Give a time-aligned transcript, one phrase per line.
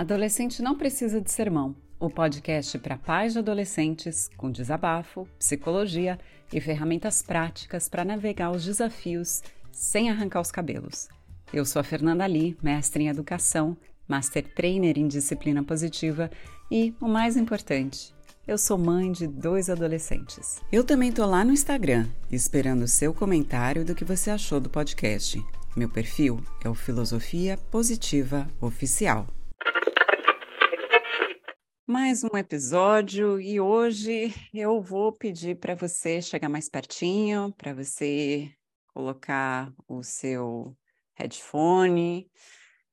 [0.00, 1.76] Adolescente não precisa de sermão.
[1.98, 6.18] O podcast para pais de adolescentes com desabafo, psicologia
[6.50, 11.06] e ferramentas práticas para navegar os desafios sem arrancar os cabelos.
[11.52, 13.76] Eu sou a Fernanda Lee, mestre em educação,
[14.08, 16.30] master trainer em disciplina positiva
[16.70, 18.14] e, o mais importante,
[18.48, 20.62] eu sou mãe de dois adolescentes.
[20.72, 24.70] Eu também tô lá no Instagram, esperando o seu comentário do que você achou do
[24.70, 25.44] podcast.
[25.76, 29.26] Meu perfil é o Filosofia Positiva Oficial.
[31.90, 38.48] Mais um episódio e hoje eu vou pedir para você chegar mais pertinho, para você
[38.94, 40.76] colocar o seu
[41.14, 42.30] headphone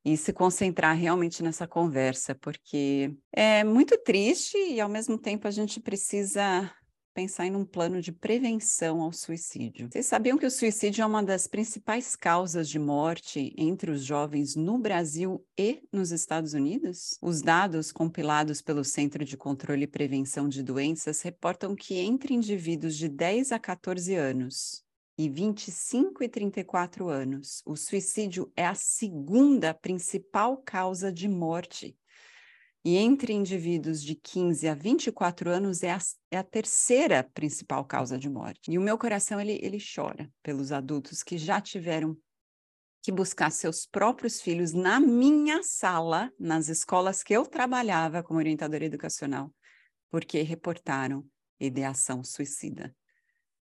[0.03, 5.51] e se concentrar realmente nessa conversa, porque é muito triste e ao mesmo tempo a
[5.51, 6.67] gente precisa
[7.17, 9.89] pensar em um plano de prevenção ao suicídio.
[9.89, 14.55] Vocês sabiam que o suicídio é uma das principais causas de morte entre os jovens
[14.55, 17.17] no Brasil e nos Estados Unidos?
[17.19, 22.95] Os dados compilados pelo Centro de Controle e Prevenção de Doenças reportam que entre indivíduos
[22.95, 24.85] de 10 a 14 anos,
[25.17, 31.97] e 25 e 34 anos, o suicídio é a segunda principal causa de morte.
[32.87, 35.99] E entre indivíduos de 15 a 24 anos é a,
[36.31, 38.71] é a terceira principal causa de morte.
[38.71, 42.17] E o meu coração ele, ele chora pelos adultos que já tiveram
[43.03, 48.85] que buscar seus próprios filhos na minha sala, nas escolas que eu trabalhava como orientadora
[48.85, 49.53] educacional,
[50.09, 51.27] porque reportaram
[51.59, 52.95] ideação suicida.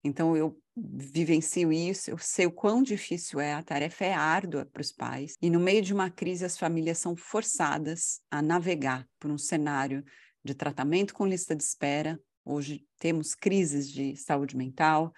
[0.05, 4.81] Então, eu vivencio isso, eu sei o quão difícil é, a tarefa é árdua para
[4.81, 5.35] os pais.
[5.43, 10.05] E no meio de uma crise, as famílias são forçadas a navegar por um cenário
[10.45, 12.19] de tratamento com lista de espera.
[12.45, 15.13] Hoje temos crises de saúde mental,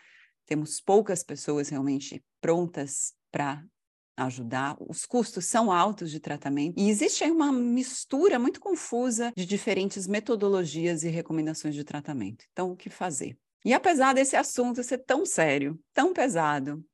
[0.47, 3.65] temos poucas pessoas realmente prontas para
[4.17, 4.77] ajudar.
[4.81, 10.07] Os custos são altos de tratamento e existe aí uma mistura muito confusa de diferentes
[10.07, 12.45] metodologias e recomendações de tratamento.
[12.53, 13.39] Então, o que fazer?
[13.65, 16.85] E apesar desse assunto ser tão sério, tão pesado,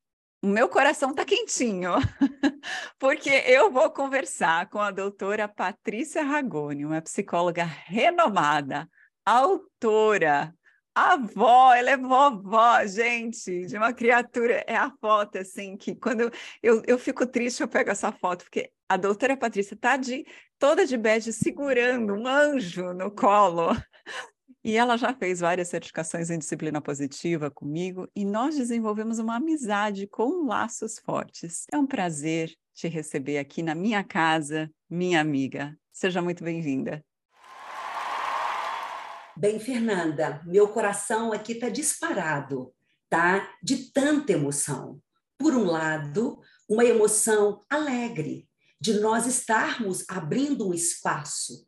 [0.41, 1.91] o meu coração está quentinho,
[2.99, 8.87] porque eu vou conversar com a doutora Patrícia Ragoni, uma psicóloga renomada,
[9.25, 10.53] autora,
[10.97, 14.63] avó, ela é vovó, gente, de uma criatura.
[14.67, 16.31] É a foto, assim, que quando
[16.61, 20.25] eu, eu, fico triste, eu pego essa foto, porque a doutora Patrícia está de,
[20.57, 23.75] toda de bege segurando um anjo no colo.
[24.67, 30.05] E ela já fez várias certificações em disciplina positiva comigo e nós desenvolvemos uma amizade
[30.07, 31.63] com laços fortes.
[31.71, 35.73] É um prazer te receber aqui na minha casa, minha amiga.
[35.89, 37.01] Seja muito bem-vinda.
[39.37, 42.73] Bem, Fernanda, meu coração aqui está disparado,
[43.09, 43.49] tá?
[43.63, 44.99] De tanta emoção.
[45.37, 48.49] Por um lado, uma emoção alegre
[48.81, 51.65] de nós estarmos abrindo um espaço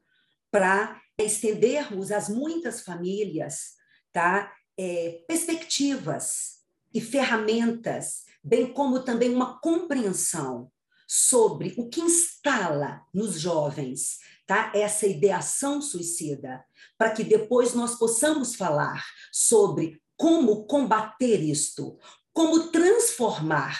[0.51, 3.77] para estendermos às muitas famílias
[4.11, 4.51] tá?
[4.77, 6.59] É, perspectivas
[6.93, 10.71] e ferramentas, bem como também uma compreensão
[11.07, 14.71] sobre o que instala nos jovens tá?
[14.73, 16.63] essa ideação suicida,
[16.97, 21.97] para que depois nós possamos falar sobre como combater isto,
[22.33, 23.79] como transformar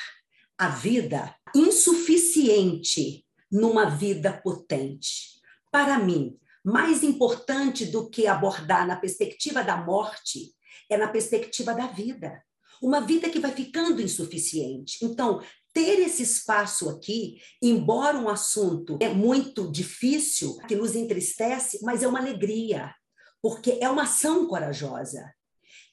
[0.57, 5.39] a vida insuficiente numa vida potente.
[5.71, 6.37] Para mim,
[6.71, 10.53] mais importante do que abordar na perspectiva da morte
[10.89, 12.43] é na perspectiva da vida.
[12.81, 15.03] Uma vida que vai ficando insuficiente.
[15.03, 15.41] Então,
[15.73, 22.07] ter esse espaço aqui, embora um assunto é muito difícil, que nos entristece, mas é
[22.07, 22.93] uma alegria,
[23.41, 25.33] porque é uma ação corajosa.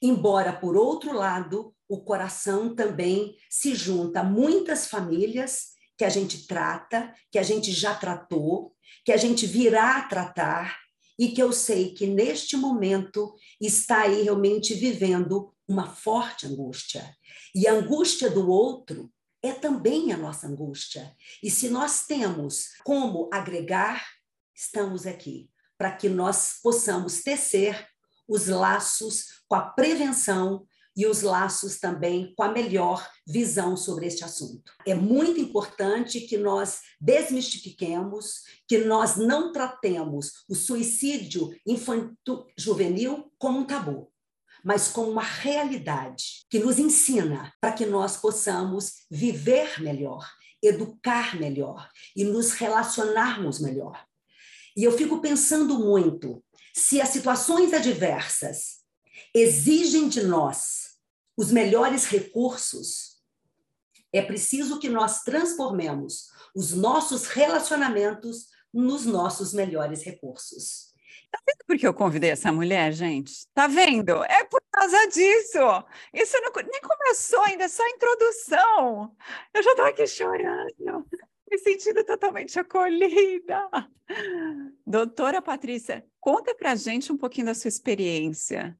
[0.01, 6.45] Embora, por outro lado, o coração também se junta a muitas famílias que a gente
[6.45, 10.77] trata, que a gente já tratou, que a gente virá a tratar
[11.19, 17.15] e que eu sei que neste momento está aí realmente vivendo uma forte angústia.
[17.55, 21.15] E a angústia do outro é também a nossa angústia.
[21.41, 24.05] E se nós temos como agregar,
[24.55, 27.87] estamos aqui para que nós possamos tecer
[28.27, 30.67] os laços com a prevenção
[30.97, 34.73] e os laços também com a melhor visão sobre este assunto.
[34.83, 43.65] É muito importante que nós desmistifiquemos, que nós não tratemos o suicídio infanto-juvenil como um
[43.65, 44.11] tabu,
[44.63, 50.27] mas como uma realidade que nos ensina para que nós possamos viver melhor,
[50.63, 54.03] educar melhor e nos relacionarmos melhor.
[54.75, 58.77] E eu fico pensando muito se as situações adversas
[59.33, 60.86] exigem de nós
[61.37, 63.17] os melhores recursos,
[64.11, 70.87] é preciso que nós transformemos os nossos relacionamentos nos nossos melhores recursos.
[71.31, 73.47] Tá vendo por que eu convidei essa mulher, gente?
[73.53, 74.23] Tá vendo?
[74.23, 75.59] É por causa disso.
[76.13, 79.15] Isso não, nem começou ainda, é só a introdução.
[79.53, 81.05] Eu já estou aqui chorando,
[81.49, 83.69] me sentindo totalmente acolhida.
[84.85, 88.77] Doutora Patrícia, conta pra gente um pouquinho da sua experiência.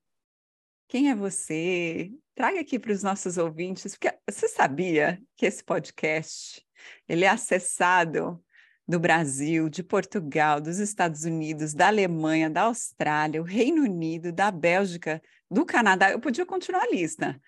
[0.88, 2.12] Quem é você?
[2.38, 6.64] Traga aqui para os nossos ouvintes, porque você sabia que esse podcast
[7.10, 8.40] ele é acessado
[8.88, 14.52] do Brasil, de Portugal, dos Estados Unidos, da Alemanha, da Austrália, o Reino Unido, da
[14.52, 15.20] Bélgica,
[15.50, 16.12] do Canadá.
[16.12, 17.42] Eu podia continuar a lista.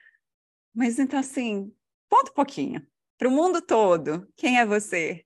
[0.73, 1.71] Mas então, assim,
[2.09, 2.83] conta um pouquinho.
[3.15, 5.23] Para o mundo todo, quem é você?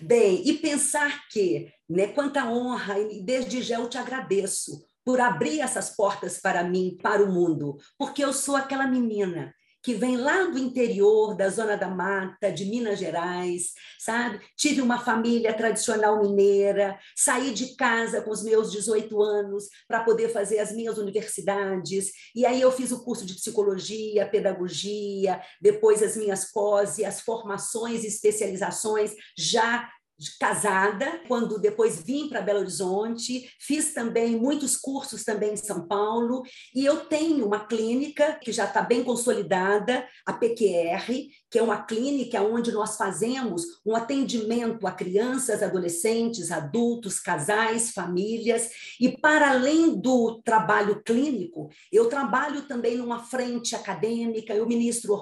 [0.00, 5.60] Bem, e pensar que, né, quanta honra, e desde já eu te agradeço por abrir
[5.60, 10.44] essas portas para mim, para o mundo, porque eu sou aquela menina que vem lá
[10.44, 14.40] do interior, da Zona da Mata, de Minas Gerais, sabe?
[14.56, 20.28] Tive uma família tradicional mineira, saí de casa com os meus 18 anos para poder
[20.28, 26.16] fazer as minhas universidades, e aí eu fiz o curso de psicologia, pedagogia, depois as
[26.16, 29.90] minhas pós e as formações e especializações já
[30.38, 36.42] casada, quando depois vim para Belo Horizonte, fiz também muitos cursos também em São Paulo,
[36.74, 41.82] e eu tenho uma clínica que já está bem consolidada, a PQR, que é uma
[41.82, 50.00] clínica onde nós fazemos um atendimento a crianças, adolescentes, adultos, casais, famílias, e para além
[50.00, 55.14] do trabalho clínico, eu trabalho também numa frente acadêmica, eu ministro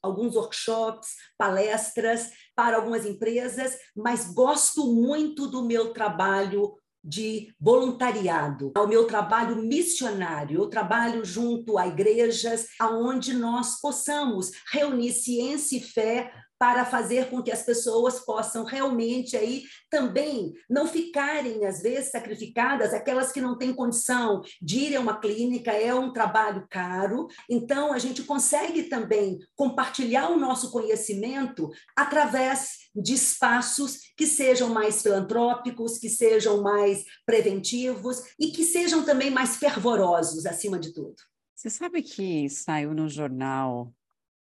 [0.00, 8.86] alguns workshops, palestras para algumas empresas, mas gosto muito do meu trabalho de voluntariado, ao
[8.86, 10.60] meu trabalho missionário.
[10.60, 16.32] Eu trabalho junto a igrejas aonde nós possamos reunir ciência e fé
[16.62, 22.94] para fazer com que as pessoas possam realmente aí também não ficarem às vezes sacrificadas
[22.94, 27.92] aquelas que não têm condição de ir a uma clínica é um trabalho caro então
[27.92, 35.98] a gente consegue também compartilhar o nosso conhecimento através de espaços que sejam mais filantrópicos,
[35.98, 41.16] que sejam mais preventivos e que sejam também mais fervorosos acima de tudo.
[41.54, 43.94] Você sabe que saiu no jornal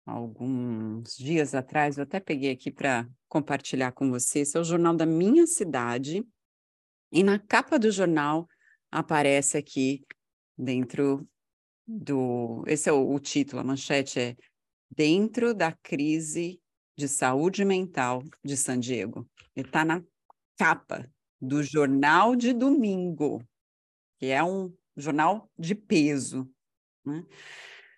[0.06, 4.40] alguns dias atrás, eu até peguei aqui para compartilhar com você.
[4.40, 6.26] Esse é o jornal da minha cidade,
[7.12, 8.48] e na capa do jornal
[8.92, 10.04] aparece aqui
[10.58, 11.28] dentro
[11.88, 12.64] do.
[12.68, 14.36] Esse é o, o título, a manchete é
[14.92, 16.60] Dentro da crise
[17.00, 19.26] de saúde mental de San Diego.
[19.56, 20.04] Ele está na
[20.58, 21.10] capa
[21.42, 23.42] do jornal de domingo,
[24.20, 26.46] que é um jornal de peso.
[27.06, 27.24] Né?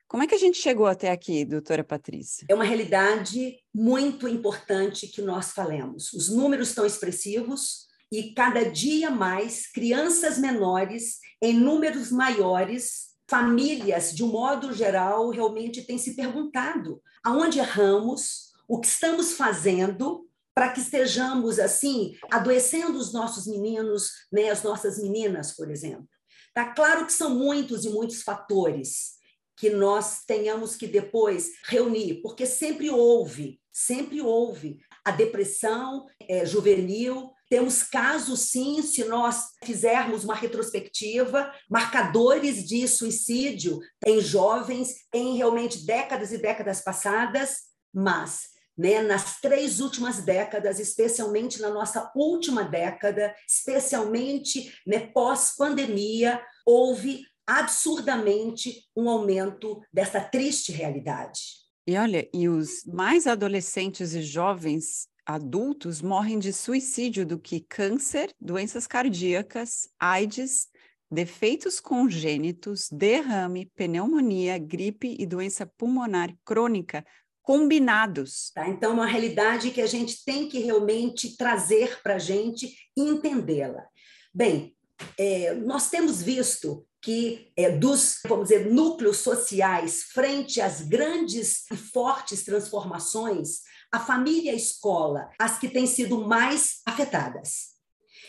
[0.08, 2.46] Como é que a gente chegou até aqui, doutora Patrícia?
[2.48, 6.14] É uma realidade muito importante que nós falemos.
[6.14, 14.24] Os números estão expressivos e cada dia mais crianças menores em números maiores, famílias de
[14.24, 20.26] um modo geral realmente têm se perguntado aonde erramos, o que estamos fazendo
[20.56, 26.08] para que estejamos assim adoecendo os nossos meninos, né, as nossas meninas, por exemplo.
[26.54, 29.16] Tá claro que são muitos e muitos fatores
[29.58, 37.30] que nós tenhamos que depois reunir, porque sempre houve, sempre houve a depressão é, juvenil.
[37.50, 45.86] Temos casos, sim, se nós fizermos uma retrospectiva, marcadores de suicídio em jovens em realmente
[45.86, 53.34] décadas e décadas passadas, mas né, nas três últimas décadas, especialmente na nossa última década,
[53.48, 61.42] especialmente né, pós-pandemia, houve absurdamente um aumento dessa triste realidade.
[61.86, 68.34] E olha, e os mais adolescentes e jovens adultos morrem de suicídio do que câncer,
[68.40, 70.68] doenças cardíacas, AIDS,
[71.12, 77.06] defeitos congênitos, derrame, pneumonia, gripe e doença pulmonar crônica
[77.42, 78.52] combinados.
[78.54, 78.68] Tá?
[78.68, 83.86] Então, uma realidade que a gente tem que realmente trazer para a gente e entendê-la.
[84.34, 84.76] Bem,
[85.18, 91.76] é, nós temos visto que é, dos, vamos dizer, núcleos sociais frente às grandes e
[91.76, 97.72] fortes transformações, a família e a escola, as que têm sido mais afetadas.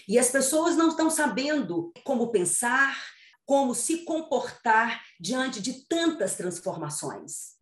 [0.09, 2.97] E as pessoas não estão sabendo como pensar,
[3.45, 7.53] como se comportar diante de tantas transformações.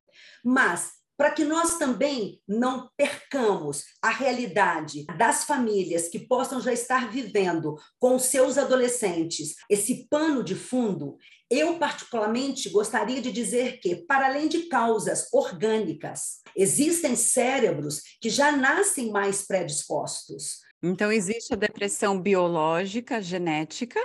[0.44, 7.10] Mas para que nós também não percamos a realidade das famílias que possam já estar
[7.10, 11.18] vivendo com seus adolescentes esse pano de fundo,
[11.50, 18.50] eu particularmente gostaria de dizer que, para além de causas orgânicas, existem cérebros que já
[18.52, 24.00] nascem mais predispostos Então, existe a depressão biológica, genética,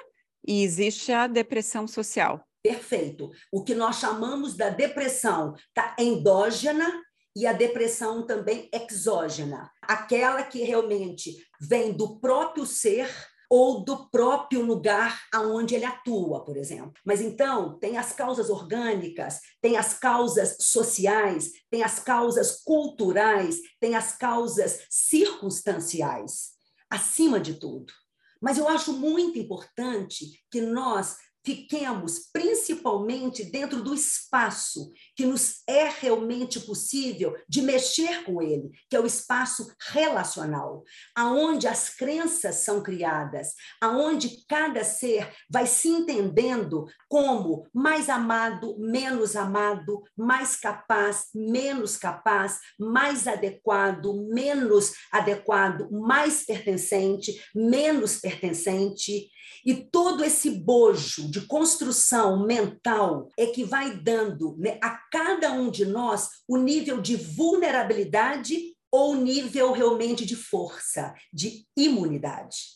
[0.46, 2.46] e existe a depressão social.
[2.66, 3.30] Perfeito.
[3.52, 7.05] O que nós chamamos da depressão tá endógena
[7.36, 13.10] e a depressão também exógena, aquela que realmente vem do próprio ser
[13.50, 16.94] ou do próprio lugar aonde ele atua, por exemplo.
[17.06, 23.96] Mas então, tem as causas orgânicas, tem as causas sociais, tem as causas culturais, tem
[23.96, 26.52] as causas circunstanciais,
[26.90, 27.94] acima de tudo.
[28.42, 35.88] Mas eu acho muito importante que nós fiquemos principalmente dentro do espaço que nos é
[35.88, 40.84] realmente possível de mexer com ele, que é o espaço relacional,
[41.16, 49.36] aonde as crenças são criadas, aonde cada ser vai se entendendo como mais amado, menos
[49.36, 59.30] amado, mais capaz, menos capaz, mais adequado, menos adequado, mais pertencente, menos pertencente,
[59.66, 65.70] e todo esse bojo de construção mental é que vai dando né, a cada um
[65.70, 72.76] de nós o nível de vulnerabilidade ou nível realmente de força, de imunidade.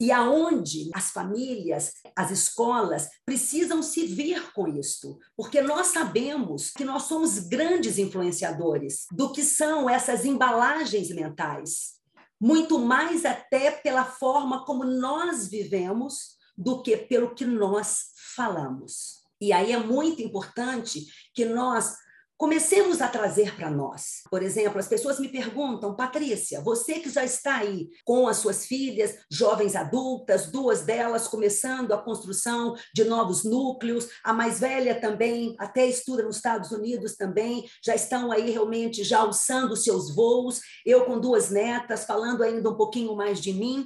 [0.00, 6.84] E aonde as famílias, as escolas precisam se vir com isto, porque nós sabemos que
[6.84, 11.97] nós somos grandes influenciadores do que são essas embalagens mentais
[12.40, 19.22] muito mais até pela forma como nós vivemos do que pelo que nós falamos.
[19.40, 21.96] E aí é muito importante que nós
[22.38, 24.22] comecemos a trazer para nós.
[24.30, 28.64] Por exemplo, as pessoas me perguntam, Patrícia, você que já está aí com as suas
[28.64, 35.56] filhas, jovens adultas, duas delas começando a construção de novos núcleos, a mais velha também,
[35.58, 41.04] até estuda nos Estados Unidos também, já estão aí realmente já alçando seus voos, eu
[41.04, 43.84] com duas netas, falando ainda um pouquinho mais de mim.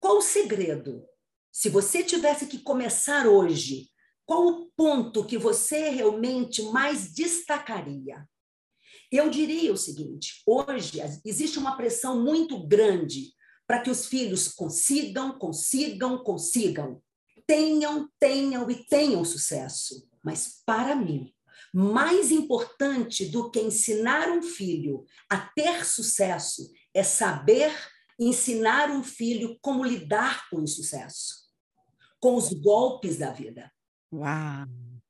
[0.00, 1.04] Qual o segredo?
[1.52, 3.91] Se você tivesse que começar hoje
[4.26, 8.26] qual o ponto que você realmente mais destacaria?
[9.10, 13.32] Eu diria o seguinte: hoje existe uma pressão muito grande
[13.66, 17.02] para que os filhos consigam, consigam, consigam,
[17.46, 20.08] tenham, tenham e tenham sucesso.
[20.22, 21.32] Mas para mim,
[21.72, 27.72] mais importante do que ensinar um filho a ter sucesso é saber
[28.18, 31.34] ensinar um filho como lidar com o insucesso,
[32.20, 33.72] com os golpes da vida.
[34.12, 34.66] Uau!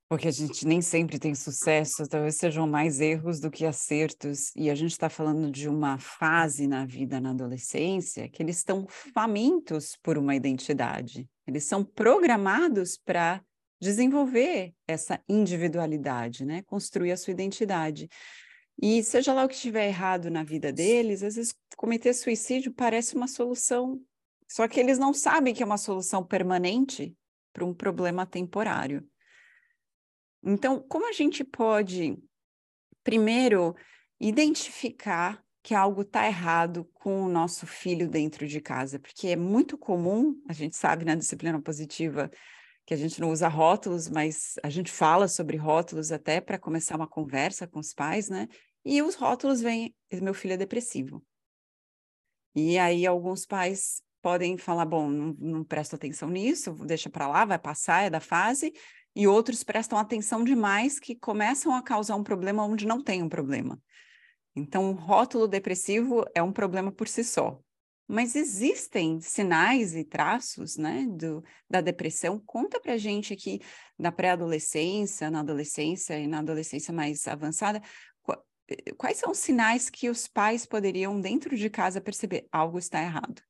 [0.09, 4.55] Porque a gente nem sempre tem sucesso, talvez sejam mais erros do que acertos.
[4.55, 8.87] E a gente está falando de uma fase na vida na adolescência que eles estão
[8.87, 11.27] famintos por uma identidade.
[11.47, 13.43] Eles são programados para
[13.81, 16.63] desenvolver essa individualidade, né?
[16.63, 18.09] Construir a sua identidade.
[18.81, 23.17] E seja lá o que estiver errado na vida deles, às vezes cometer suicídio parece
[23.17, 24.01] uma solução,
[24.49, 27.17] só que eles não sabem que é uma solução permanente
[27.53, 29.07] para um problema temporário.
[30.43, 32.19] Então, como a gente pode,
[33.05, 33.77] primeiro,
[34.21, 38.99] identificar que algo está errado com o nosso filho dentro de casa?
[38.99, 42.31] Porque é muito comum, a gente sabe na disciplina positiva
[42.85, 46.97] que a gente não usa rótulos, mas a gente fala sobre rótulos até para começar
[46.97, 48.49] uma conversa com os pais, né?
[48.85, 51.25] E os rótulos vêm, meu filho é depressivo.
[52.55, 57.45] E aí alguns pais podem falar, bom, não, não presto atenção nisso, deixa para lá,
[57.45, 58.73] vai passar, é da fase,
[59.15, 63.29] e outros prestam atenção demais que começam a causar um problema onde não tem um
[63.29, 63.79] problema.
[64.55, 67.61] Então, rótulo depressivo é um problema por si só.
[68.09, 72.39] Mas existem sinais e traços né, do, da depressão.
[72.45, 73.61] Conta para gente aqui
[73.99, 77.81] na pré-adolescência, na adolescência e na adolescência mais avançada,
[78.97, 83.43] quais são os sinais que os pais poderiam, dentro de casa, perceber algo está errado?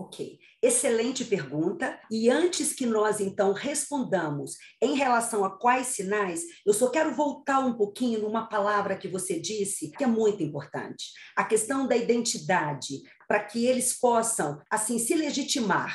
[0.00, 2.00] Ok, excelente pergunta.
[2.10, 7.58] E antes que nós então respondamos em relação a quais sinais, eu só quero voltar
[7.58, 13.02] um pouquinho numa palavra que você disse, que é muito importante: a questão da identidade,
[13.28, 15.94] para que eles possam assim se legitimar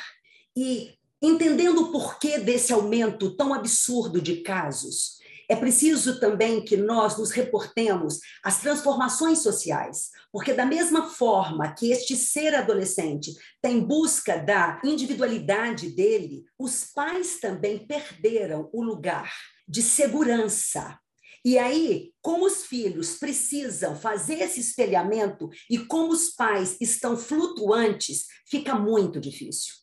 [0.56, 5.16] e entendendo o porquê desse aumento tão absurdo de casos.
[5.48, 11.90] É preciso também que nós nos reportemos às transformações sociais, porque, da mesma forma que
[11.92, 19.32] este ser adolescente tem busca da individualidade dele, os pais também perderam o lugar
[19.68, 20.98] de segurança.
[21.44, 28.24] E aí, como os filhos precisam fazer esse espelhamento e como os pais estão flutuantes,
[28.50, 29.74] fica muito difícil.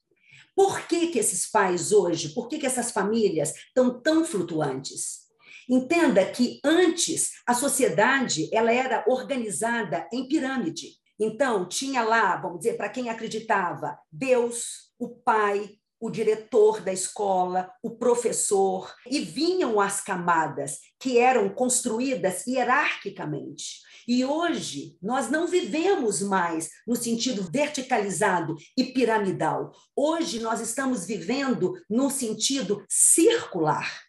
[0.53, 5.22] Por que, que esses pais hoje, por que, que essas famílias estão tão flutuantes?
[5.69, 11.03] Entenda que antes a sociedade ela era organizada em pirâmide.
[11.19, 17.71] Então, tinha lá, vamos dizer, para quem acreditava, Deus, o pai, o diretor da escola,
[17.81, 23.81] o professor, e vinham as camadas que eram construídas hierarquicamente.
[24.05, 29.71] E hoje nós não vivemos mais no sentido verticalizado e piramidal.
[29.95, 34.02] Hoje nós estamos vivendo no sentido circular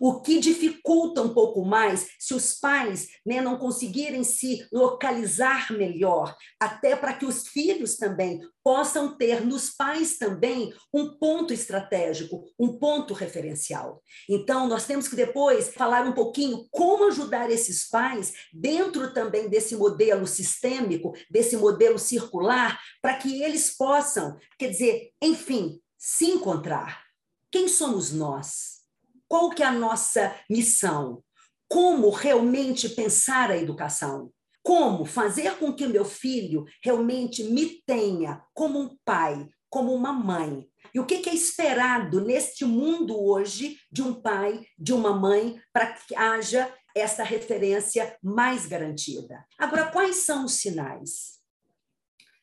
[0.00, 6.34] o que dificulta um pouco mais se os pais né, não conseguirem se localizar melhor,
[6.58, 12.78] até para que os filhos também possam ter nos pais também um ponto estratégico, um
[12.78, 14.02] ponto referencial.
[14.28, 19.76] Então, nós temos que depois falar um pouquinho como ajudar esses pais dentro também desse
[19.76, 27.04] modelo sistêmico, desse modelo circular, para que eles possam, quer dizer, enfim, se encontrar.
[27.50, 28.79] Quem somos nós?
[29.30, 31.22] Qual que é a nossa missão?
[31.68, 34.32] Como realmente pensar a educação?
[34.60, 40.12] Como fazer com que o meu filho realmente me tenha como um pai, como uma
[40.12, 40.68] mãe?
[40.92, 45.92] E o que é esperado neste mundo hoje de um pai, de uma mãe, para
[45.92, 49.46] que haja essa referência mais garantida?
[49.56, 51.38] Agora, quais são os sinais?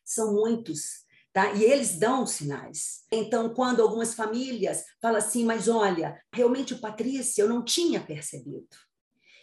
[0.06, 1.06] São muitos.
[1.38, 1.54] Tá?
[1.54, 3.04] E eles dão sinais.
[3.12, 8.66] Então, quando algumas famílias falam assim, mas olha, realmente Patrícia eu não tinha percebido.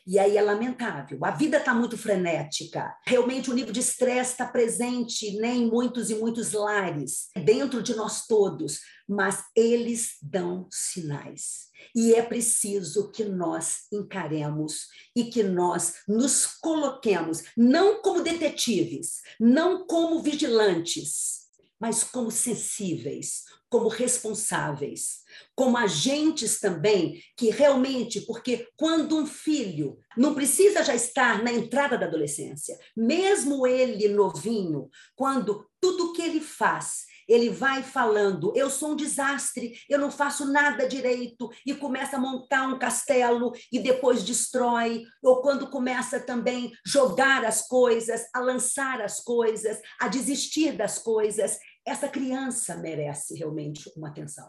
[0.05, 1.25] E aí é lamentável.
[1.25, 2.93] A vida está muito frenética.
[3.07, 7.95] Realmente o nível de estresse está presente né, em muitos e muitos lares, dentro de
[7.95, 8.81] nós todos.
[9.09, 11.69] Mas eles dão sinais.
[11.95, 19.87] E é preciso que nós encaremos e que nós nos coloquemos, não como detetives, não
[19.87, 21.44] como vigilantes,
[21.81, 25.23] mas como sensíveis, como responsáveis,
[25.55, 31.99] como agentes também que realmente, porque quando um filho não precisa já estar na entrada
[31.99, 38.93] da adolescência, mesmo ele novinho, quando tudo que ele faz ele vai falando: eu sou
[38.93, 44.23] um desastre, eu não faço nada direito, e começa a montar um castelo e depois
[44.23, 50.99] destrói, ou quando começa também jogar as coisas, a lançar as coisas, a desistir das
[50.99, 54.49] coisas essa criança merece realmente uma atenção.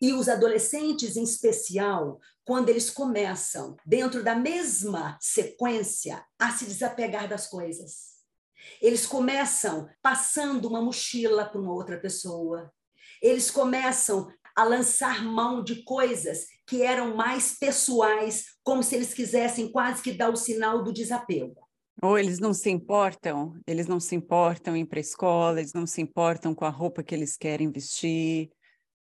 [0.00, 7.28] E os adolescentes, em especial, quando eles começam, dentro da mesma sequência, a se desapegar
[7.28, 8.11] das coisas.
[8.80, 12.72] Eles começam passando uma mochila para uma outra pessoa.
[13.20, 19.70] Eles começam a lançar mão de coisas que eram mais pessoais, como se eles quisessem
[19.70, 21.60] quase que dar o sinal do desapego.
[22.02, 25.72] Ou eles não se importam, eles não se importam em ir para a escola, eles
[25.72, 28.50] não se importam com a roupa que eles querem vestir.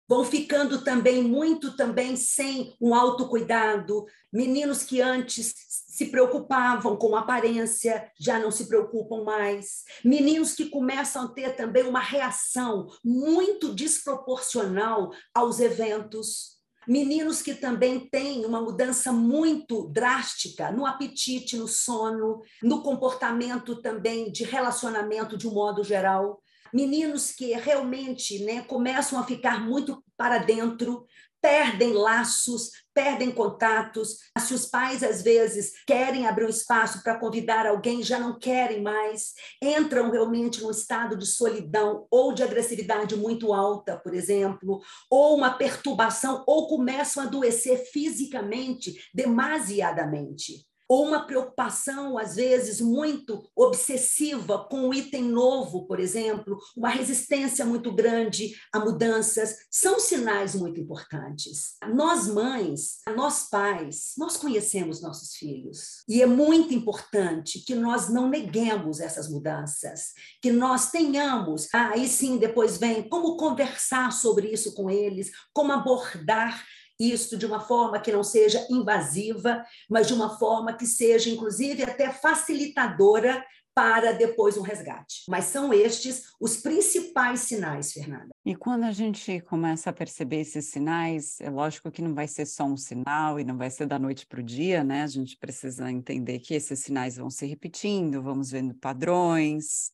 [0.07, 4.05] Vão ficando também muito também sem um autocuidado.
[4.31, 9.83] Meninos que antes se preocupavam com aparência, já não se preocupam mais.
[10.03, 16.55] Meninos que começam a ter também uma reação muito desproporcional aos eventos
[16.87, 24.31] Meninos que também têm uma mudança muito drástica no apetite, no sono, no comportamento também
[24.31, 26.39] de relacionamento de um modo geral.
[26.75, 31.05] Meninos que realmente né, começam a ficar muito para dentro,
[31.41, 34.17] perdem laços, perdem contatos.
[34.37, 38.81] Se os pais, às vezes, querem abrir um espaço para convidar alguém, já não querem
[38.81, 39.31] mais,
[39.63, 45.51] entram realmente num estado de solidão ou de agressividade muito alta, por exemplo, ou uma
[45.51, 54.89] perturbação, ou começam a adoecer fisicamente demasiadamente ou uma preocupação, às vezes, muito obsessiva com
[54.89, 61.75] um item novo, por exemplo, uma resistência muito grande a mudanças, são sinais muito importantes.
[61.93, 68.29] Nós, mães, nós, pais, nós conhecemos nossos filhos e é muito importante que nós não
[68.29, 74.89] neguemos essas mudanças, que nós tenhamos, aí sim, depois vem como conversar sobre isso com
[74.89, 76.63] eles, como abordar
[76.99, 81.83] isso de uma forma que não seja invasiva, mas de uma forma que seja, inclusive,
[81.83, 83.43] até facilitadora
[83.75, 85.23] para depois um resgate.
[85.27, 88.29] Mas são estes os principais sinais, Fernanda.
[88.45, 92.45] E quando a gente começa a perceber esses sinais, é lógico que não vai ser
[92.45, 95.03] só um sinal e não vai ser da noite para o dia, né?
[95.03, 99.91] A gente precisa entender que esses sinais vão se repetindo, vamos vendo padrões.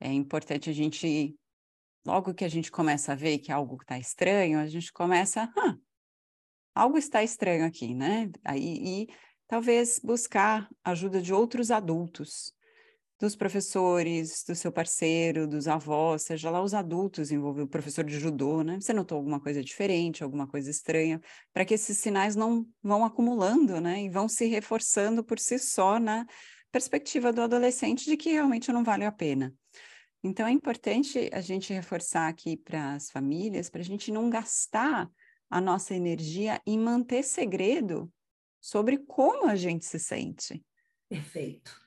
[0.00, 1.34] É importante a gente,
[2.06, 5.76] logo que a gente começa a ver que algo está estranho, a gente começa, ah,
[6.74, 8.30] algo está estranho aqui, né?
[8.44, 9.08] Aí, e
[9.46, 12.52] talvez buscar ajuda de outros adultos,
[13.20, 18.18] dos professores, do seu parceiro, dos avós, seja lá os adultos envolvidos, o professor de
[18.18, 18.80] judô, né?
[18.80, 21.20] Você notou alguma coisa diferente, alguma coisa estranha,
[21.52, 24.02] para que esses sinais não vão acumulando, né?
[24.02, 26.26] E vão se reforçando por si só, né?
[26.74, 29.54] perspectiva do adolescente de que realmente não vale a pena.
[30.24, 35.08] Então, é importante a gente reforçar aqui para as famílias, para a gente não gastar
[35.54, 38.12] a nossa energia em manter segredo
[38.60, 40.60] sobre como a gente se sente.
[41.08, 41.80] Perfeito.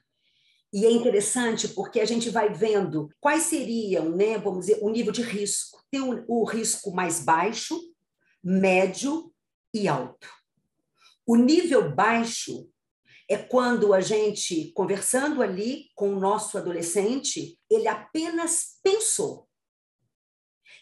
[0.71, 5.11] E é interessante porque a gente vai vendo quais seriam, né, vamos dizer, o nível
[5.11, 5.83] de risco.
[5.91, 7.77] Tem o, o risco mais baixo,
[8.41, 9.33] médio
[9.73, 10.29] e alto.
[11.25, 12.69] O nível baixo
[13.29, 19.45] é quando a gente, conversando ali com o nosso adolescente, ele apenas pensou.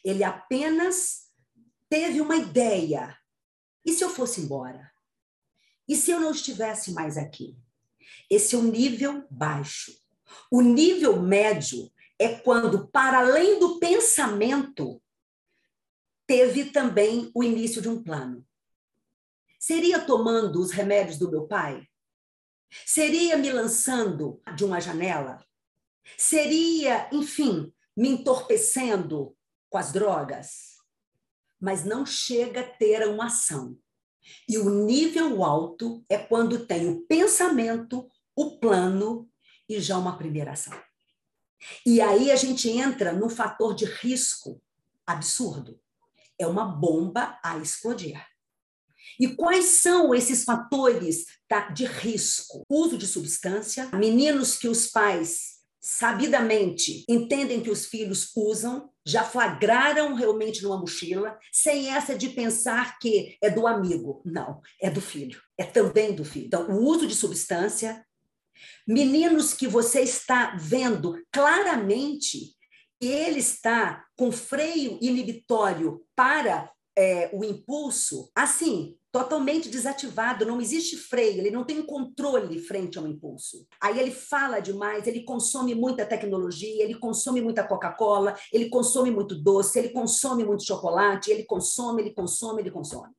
[0.04, 1.25] Ele apenas
[1.90, 3.18] teve uma ideia.
[3.84, 4.92] E se eu fosse embora?
[5.88, 7.58] E se eu não estivesse mais aqui?
[8.30, 9.94] Esse é o nível baixo.
[10.50, 15.02] O nível médio é quando, para além do pensamento,
[16.26, 18.46] teve também o início de um plano.
[19.60, 21.88] Seria tomando os remédios do meu pai?
[22.86, 25.44] Seria me lançando de uma janela?
[26.18, 29.36] Seria, enfim, me entorpecendo
[29.70, 30.75] com as drogas?
[31.60, 33.78] Mas não chega a ter uma ação.
[34.48, 39.30] E o nível alto é quando tem o pensamento, o plano
[39.68, 40.74] e já uma primeira ação.
[41.86, 44.62] E aí a gente entra num fator de risco
[45.06, 45.80] absurdo.
[46.38, 48.22] É uma bomba a explodir.
[49.20, 51.26] E quais são esses fatores
[51.74, 52.64] de risco?
[52.70, 60.16] Uso de substância, meninos que os pais sabidamente entendem que os filhos usam, já flagraram
[60.16, 64.22] realmente numa mochila, sem essa de pensar que é do amigo.
[64.26, 66.48] Não, é do filho, é também do filho.
[66.48, 68.04] Então, o uso de substância,
[68.88, 72.56] meninos que você está vendo claramente
[73.00, 80.98] que ele está com freio inibitório para é, o impulso, assim, totalmente desativado, não existe
[80.98, 83.66] freio, ele não tem controle frente ao impulso.
[83.82, 89.36] Aí ele fala demais, ele consome muita tecnologia, ele consome muita Coca-Cola, ele consome muito
[89.36, 93.14] doce, ele consome muito chocolate, ele consome, ele consome, ele consome.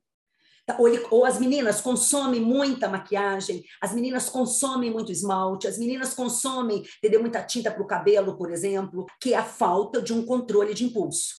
[0.77, 6.13] Ou, ele, ou, as meninas consomem muita maquiagem, as meninas consomem muito esmalte, as meninas
[6.13, 10.25] consomem, entendeu, muita tinta para o cabelo, por exemplo, que é a falta de um
[10.25, 11.35] controle de impulso.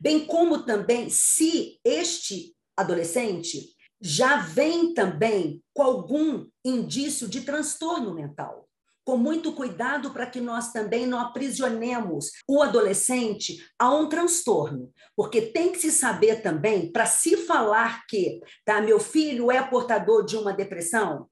[0.00, 8.68] Bem como também, se este adolescente já vem também com algum indício de transtorno mental.
[9.02, 15.42] Com muito cuidado para que nós também não aprisionemos o adolescente a um transtorno, porque
[15.42, 20.36] tem que se saber também, para se falar que tá, meu filho é portador de
[20.36, 21.28] uma depressão,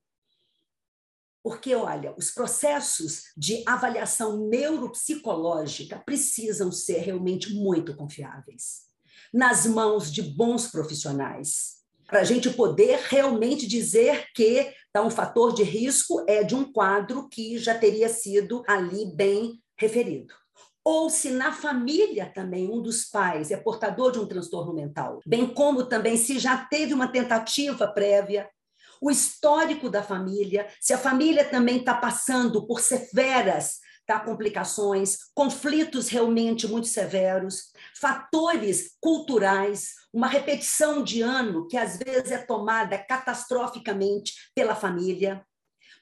[1.43, 8.83] porque, olha, os processos de avaliação neuropsicológica precisam ser realmente muito confiáveis.
[9.33, 15.55] Nas mãos de bons profissionais, para a gente poder realmente dizer que tá, um fator
[15.55, 20.35] de risco é de um quadro que já teria sido ali bem referido.
[20.85, 25.47] Ou se na família também um dos pais é portador de um transtorno mental, bem
[25.47, 28.49] como também se já teve uma tentativa prévia,
[29.03, 34.21] o histórico da família, se a família também está passando por severas tá?
[34.21, 42.39] complicações, conflitos realmente muito severos, fatores culturais, uma repetição de ano que às vezes é
[42.39, 45.45] tomada catastroficamente pela família.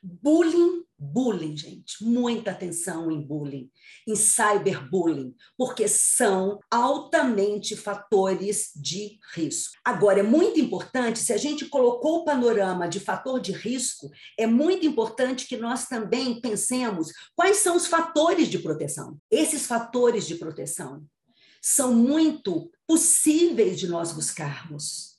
[0.02, 3.70] Bullying, bullying, gente, muita atenção em bullying,
[4.06, 9.72] em cyberbullying, porque são altamente fatores de risco.
[9.82, 14.46] Agora, é muito importante, se a gente colocou o panorama de fator de risco, é
[14.46, 19.16] muito importante que nós também pensemos quais são os fatores de proteção.
[19.30, 21.02] Esses fatores de proteção
[21.62, 25.18] são muito possíveis de nós buscarmos.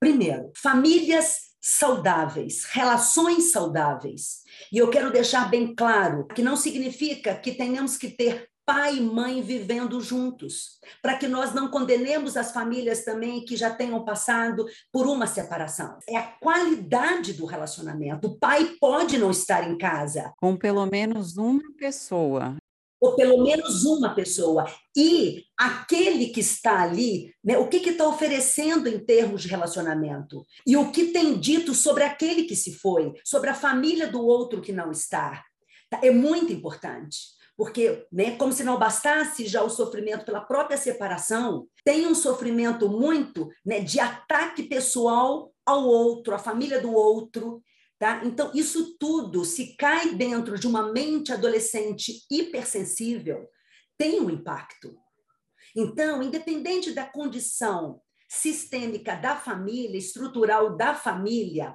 [0.00, 4.42] Primeiro, famílias saudáveis, relações saudáveis.
[4.72, 9.00] E eu quero deixar bem claro que não significa que tenhamos que ter pai e
[9.00, 14.66] mãe vivendo juntos, para que nós não condenemos as famílias também que já tenham passado
[14.92, 15.98] por uma separação.
[16.06, 18.28] É a qualidade do relacionamento.
[18.28, 20.34] O pai pode não estar em casa.
[20.36, 22.56] Com pelo menos uma pessoa
[23.00, 24.64] ou pelo menos uma pessoa.
[24.96, 30.44] E aquele que está ali, né, o que está oferecendo em termos de relacionamento?
[30.66, 34.60] E o que tem dito sobre aquele que se foi, sobre a família do outro
[34.60, 35.44] que não está?
[35.88, 37.38] Tá, é muito importante.
[37.56, 42.88] Porque, né, como se não bastasse já o sofrimento pela própria separação, tem um sofrimento
[42.88, 47.60] muito né, de ataque pessoal ao outro, à família do outro,
[47.98, 48.22] Tá?
[48.24, 53.48] Então, isso tudo, se cai dentro de uma mente adolescente hipersensível,
[53.96, 54.96] tem um impacto.
[55.74, 61.74] Então, independente da condição sistêmica da família, estrutural da família,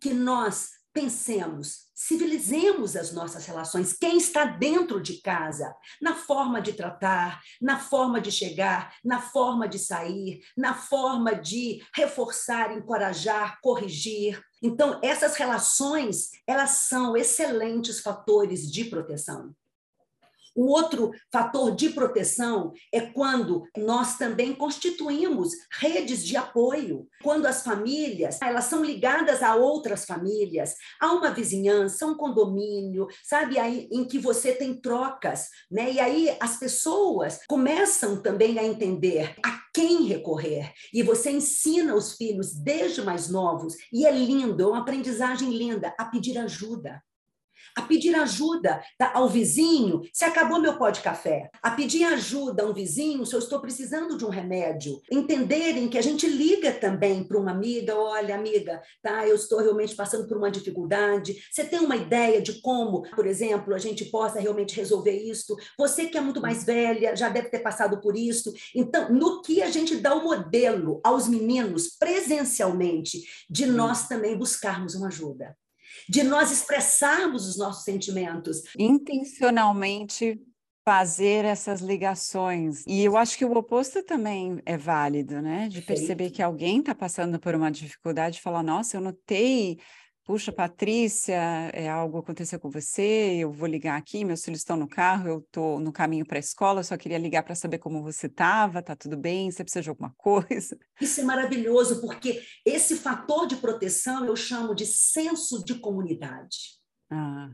[0.00, 6.74] que nós pensemos, civilizemos as nossas relações, quem está dentro de casa, na forma de
[6.74, 14.42] tratar, na forma de chegar, na forma de sair, na forma de reforçar, encorajar, corrigir.
[14.62, 19.52] Então, essas relações, elas são excelentes fatores de proteção.
[20.54, 27.62] O outro fator de proteção é quando nós também constituímos redes de apoio, quando as
[27.62, 34.04] famílias, elas são ligadas a outras famílias, a uma vizinhança, um condomínio, sabe, aí em
[34.04, 35.90] que você tem trocas, né?
[35.92, 40.72] E aí as pessoas começam também a entender a quem recorrer.
[40.92, 45.94] E você ensina os filhos desde mais novos, e é lindo, é uma aprendizagem linda,
[45.98, 47.02] a pedir ajuda
[47.76, 48.82] a pedir ajuda
[49.14, 50.02] ao vizinho.
[50.12, 53.60] Se acabou meu pó de café, a pedir ajuda a um vizinho se eu estou
[53.60, 58.82] precisando de um remédio, entenderem que a gente liga também para uma amiga, olha amiga,
[59.02, 63.26] tá, eu estou realmente passando por uma dificuldade, você tem uma ideia de como, por
[63.26, 65.56] exemplo, a gente possa realmente resolver isso?
[65.78, 68.52] Você que é muito mais velha, já deve ter passado por isso.
[68.74, 74.94] Então, no que a gente dá o modelo aos meninos presencialmente de nós também buscarmos
[74.94, 75.56] uma ajuda
[76.08, 78.62] de nós expressarmos os nossos sentimentos.
[78.78, 80.40] Intencionalmente
[80.84, 82.84] fazer essas ligações.
[82.86, 85.68] E eu acho que o oposto também é válido, né?
[85.68, 89.78] De perceber que alguém está passando por uma dificuldade e falar, nossa, eu notei
[90.24, 91.34] puxa, Patrícia,
[91.72, 95.38] é algo aconteceu com você, eu vou ligar aqui, meus filhos estão no carro, eu
[95.38, 98.94] estou no caminho para a escola, só queria ligar para saber como você estava, está
[98.94, 100.78] tudo bem, você precisa de alguma coisa?
[101.00, 106.78] Isso é maravilhoso, porque esse fator de proteção eu chamo de senso de comunidade.
[107.10, 107.50] Ah.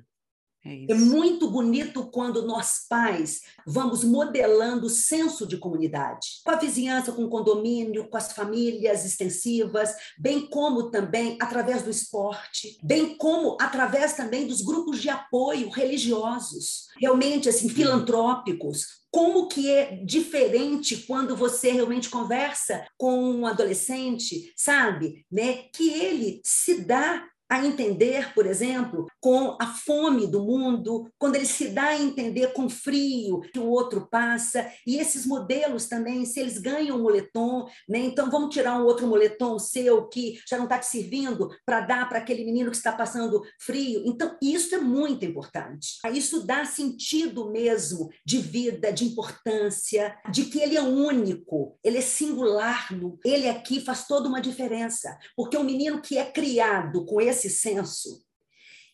[0.69, 6.57] É, é, muito bonito quando nós pais vamos modelando o senso de comunidade, com a
[6.57, 13.17] vizinhança, com o condomínio, com as famílias extensivas, bem como também através do esporte, bem
[13.17, 20.99] como através também dos grupos de apoio religiosos, realmente assim filantrópicos, como que é diferente
[21.07, 28.33] quando você realmente conversa com um adolescente, sabe, né, que ele se dá a entender,
[28.35, 33.41] por exemplo, com a fome do mundo, quando ele se dá a entender com frio
[33.53, 37.99] que o outro passa, e esses modelos também, se eles ganham um moletom, né?
[37.99, 42.09] então vamos tirar um outro moletom seu que já não está te servindo para dar
[42.09, 44.03] para aquele menino que está passando frio.
[44.05, 45.99] Então, isso é muito importante.
[46.13, 52.03] Isso dá sentido mesmo de vida, de importância, de que ele é único, ele é
[52.03, 52.89] singular,
[53.25, 57.38] ele aqui faz toda uma diferença, porque o um menino que é criado com esse
[57.39, 58.25] esse senso,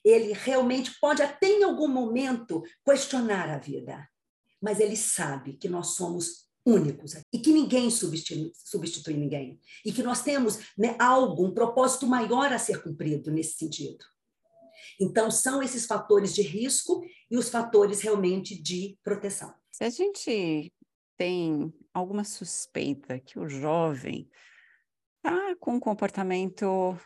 [0.04, 4.07] ele realmente pode até em algum momento questionar a vida,
[4.61, 10.02] mas ele sabe que nós somos únicos e que ninguém substitui, substitui ninguém e que
[10.02, 14.04] nós temos né, algo, um propósito maior a ser cumprido nesse sentido.
[15.00, 19.52] Então, são esses fatores de risco e os fatores realmente de proteção.
[19.72, 20.72] Se a gente
[21.16, 24.28] tem alguma suspeita que o jovem
[25.16, 26.98] está com um comportamento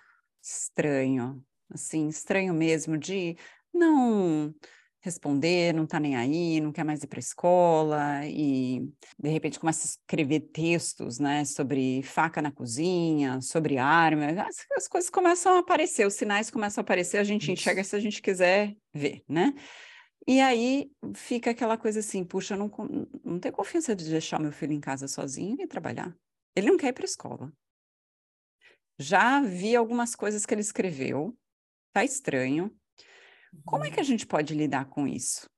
[0.43, 3.37] estranho, assim, estranho mesmo, de
[3.73, 4.55] não
[5.01, 9.87] responder, não tá nem aí, não quer mais ir para escola e de repente começa
[9.87, 15.61] a escrever textos, né, sobre faca na cozinha, sobre arma, as, as coisas começam a
[15.61, 17.53] aparecer, os sinais começam a aparecer, a gente Isso.
[17.53, 19.55] enxerga se a gente quiser ver, né?
[20.27, 22.71] E aí fica aquela coisa assim, puxa, eu não,
[23.25, 26.15] não tenho confiança de deixar meu filho em casa sozinho e trabalhar.
[26.55, 27.51] Ele não quer ir para escola.
[28.99, 31.37] Já vi algumas coisas que ele escreveu,
[31.93, 32.75] tá estranho.
[33.65, 34.05] Como é que a uhum.
[34.05, 35.49] gente pode lidar com isso?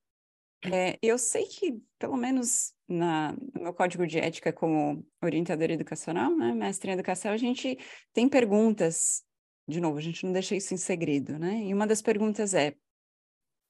[0.64, 6.36] É, eu sei que, pelo menos na, no meu código de ética como orientadora educacional,
[6.36, 7.78] né, mestre em educação, a gente
[8.12, 9.24] tem perguntas.
[9.66, 11.62] De novo, a gente não deixa isso em segredo, né?
[11.62, 12.74] E uma das perguntas é: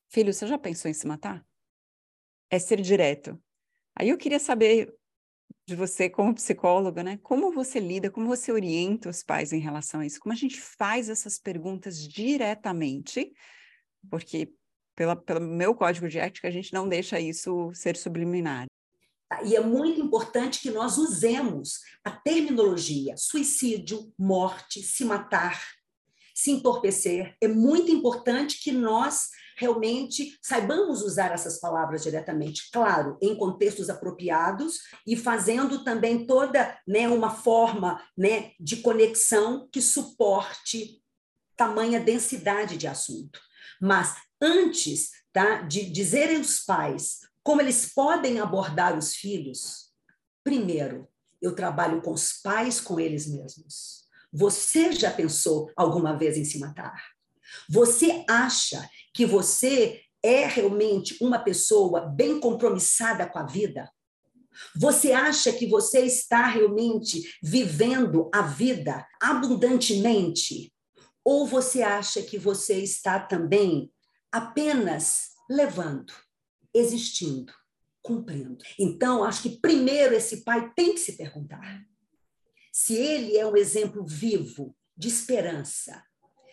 [0.09, 1.47] Filho, você já pensou em se matar?
[2.51, 3.41] É ser direto.
[3.95, 4.93] Aí eu queria saber
[5.67, 7.19] de você como psicóloga, né?
[7.23, 10.21] Como você lida, como você orienta os pais em relação a isso?
[10.21, 13.33] Como a gente faz essas perguntas diretamente?
[14.11, 14.53] Porque
[14.97, 18.67] pela, pelo meu código de ética a gente não deixa isso ser subliminar.
[19.29, 25.63] Tá, e é muito importante que nós usemos a terminologia suicídio, morte, se matar,
[26.35, 27.37] se entorpecer.
[27.41, 29.29] É muito importante que nós
[29.61, 37.07] realmente saibamos usar essas palavras diretamente, claro, em contextos apropriados e fazendo também toda né,
[37.07, 41.03] uma forma né, de conexão que suporte
[41.55, 43.39] tamanha densidade de assunto.
[43.79, 49.91] Mas antes tá, de dizerem os pais como eles podem abordar os filhos,
[50.43, 51.07] primeiro,
[51.41, 54.05] eu trabalho com os pais, com eles mesmos.
[54.33, 57.20] Você já pensou alguma vez em se matar?
[57.69, 63.91] Você acha que você é realmente uma pessoa bem compromissada com a vida?
[64.77, 70.73] Você acha que você está realmente vivendo a vida abundantemente?
[71.25, 73.91] Ou você acha que você está também
[74.33, 76.13] apenas levando,
[76.75, 77.53] existindo,
[78.03, 78.59] cumprindo?
[78.79, 81.85] Então, acho que primeiro esse pai tem que se perguntar
[82.73, 86.03] se ele é um exemplo vivo de esperança,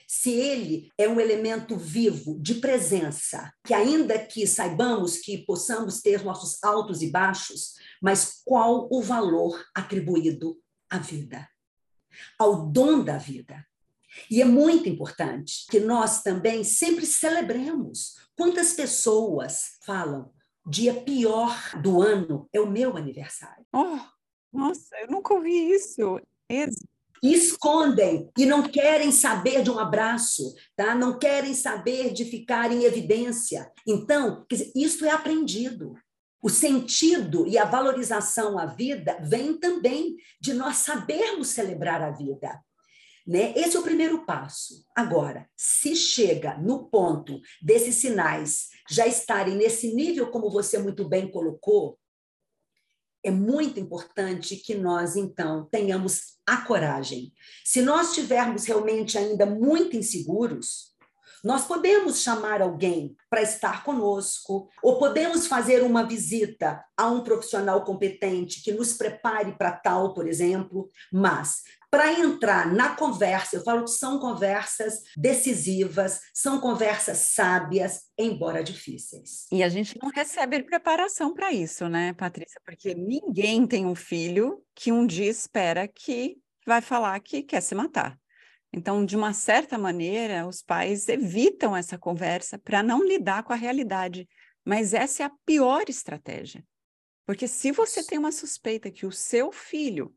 [0.08, 6.24] se ele é um elemento vivo de presença, que ainda que saibamos que possamos ter
[6.24, 10.58] nossos altos e baixos, mas qual o valor atribuído
[10.89, 11.48] à vida,
[12.39, 13.67] ao dom da vida.
[14.32, 18.15] E é muito importante que nós também sempre celebremos.
[18.36, 20.34] Quantas pessoas falam,
[20.65, 23.65] dia pior do ano é o meu aniversário.
[23.74, 24.00] Oh,
[24.54, 26.20] nossa, eu nunca ouvi isso
[27.23, 30.95] escondem e não querem saber de um abraço, tá?
[30.95, 33.71] Não querem saber de ficar em evidência.
[33.86, 35.93] Então, dizer, isso é aprendido.
[36.41, 42.62] O sentido e a valorização à vida vem também de nós sabermos celebrar a vida.
[43.27, 43.53] Né?
[43.58, 44.86] Esse é o primeiro passo.
[44.95, 51.30] Agora, se chega no ponto desses sinais já estarem nesse nível, como você muito bem
[51.30, 51.99] colocou,
[53.28, 57.34] é muito importante que nós, então, tenhamos a coragem.
[57.66, 60.96] Se nós estivermos realmente ainda muito inseguros,
[61.44, 67.84] nós podemos chamar alguém para estar conosco, ou podemos fazer uma visita a um profissional
[67.84, 73.86] competente que nos prepare para tal, por exemplo, mas para entrar na conversa, eu falo
[73.86, 79.45] que são conversas decisivas, são conversas sábias, embora difíceis.
[79.52, 82.60] E a gente não recebe preparação para isso, né, Patrícia?
[82.65, 87.73] Porque ninguém tem um filho que um dia espera que vai falar que quer se
[87.73, 88.19] matar.
[88.73, 93.56] Então, de uma certa maneira, os pais evitam essa conversa para não lidar com a
[93.56, 94.28] realidade.
[94.65, 96.63] Mas essa é a pior estratégia.
[97.26, 100.13] Porque se você tem uma suspeita que o seu filho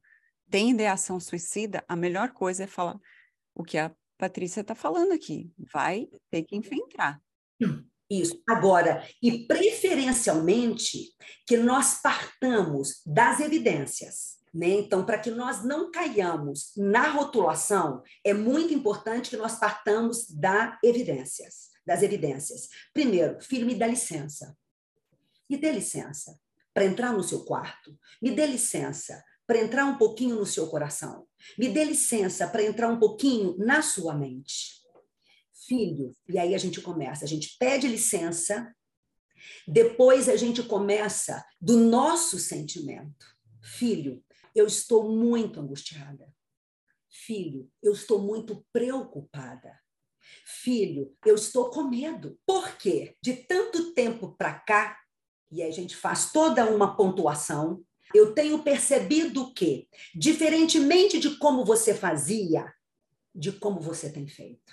[0.51, 2.99] tem ideação suicida, a melhor coisa é falar
[3.55, 5.51] o que a Patrícia está falando aqui.
[5.73, 7.21] Vai ter que enfrentar.
[8.11, 8.43] Isso.
[8.49, 11.15] Agora, e preferencialmente
[11.47, 14.41] que nós partamos das evidências.
[14.53, 14.69] Né?
[14.71, 20.77] Então, para que nós não caiamos na rotulação, é muito importante que nós partamos da
[20.83, 22.69] evidências, das evidências.
[22.93, 24.57] Primeiro, filho, me dá licença.
[25.49, 26.37] Me dê licença
[26.75, 27.97] para entrar no seu quarto.
[28.21, 31.27] Me dê licença para entrar um pouquinho no seu coração.
[31.59, 34.81] Me dê licença para entrar um pouquinho na sua mente.
[35.67, 38.73] Filho, e aí a gente começa, a gente pede licença,
[39.67, 43.27] depois a gente começa do nosso sentimento.
[43.61, 44.23] Filho,
[44.55, 46.33] eu estou muito angustiada.
[47.11, 49.77] Filho, eu estou muito preocupada.
[50.45, 52.39] Filho, eu estou com medo.
[52.47, 53.17] Por quê?
[53.21, 54.97] De tanto tempo para cá,
[55.51, 57.85] e aí a gente faz toda uma pontuação,
[58.15, 62.73] eu tenho percebido que, diferentemente de como você fazia,
[63.35, 64.73] de como você tem feito.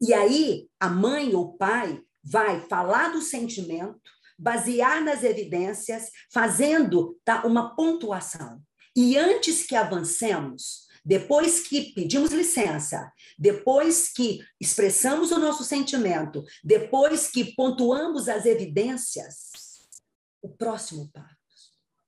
[0.00, 7.18] E aí, a mãe ou o pai vai falar do sentimento, basear nas evidências, fazendo
[7.24, 8.62] tá, uma pontuação.
[8.96, 17.30] E antes que avancemos, depois que pedimos licença, depois que expressamos o nosso sentimento, depois
[17.30, 19.50] que pontuamos as evidências,
[20.42, 21.39] o próximo passo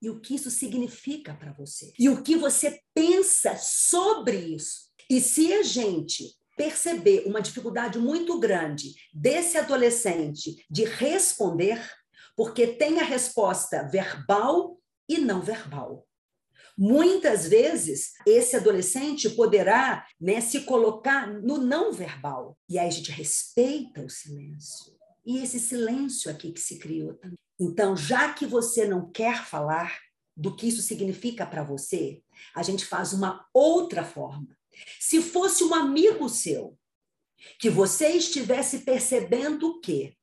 [0.02, 1.92] e o que isso significa para você.
[1.96, 4.90] E o que você pensa sobre isso.
[5.08, 6.24] E se a gente
[6.56, 11.80] perceber uma dificuldade muito grande desse adolescente de responder,
[12.36, 16.06] porque tem a resposta verbal e não verbal.
[16.76, 22.58] Muitas vezes, esse adolescente poderá né, se colocar no não verbal.
[22.68, 24.92] E aí a gente respeita o silêncio.
[25.24, 27.38] E esse silêncio aqui que se criou também.
[27.62, 30.00] Então, já que você não quer falar
[30.36, 32.20] do que isso significa para você,
[32.56, 34.58] a gente faz uma outra forma.
[34.98, 36.76] Se fosse um amigo seu,
[37.60, 40.16] que você estivesse percebendo o quê?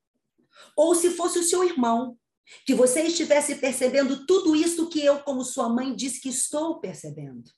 [0.75, 2.19] Ou se fosse o seu irmão,
[2.65, 7.49] que você estivesse percebendo tudo isso que eu, como sua mãe, disse que estou percebendo.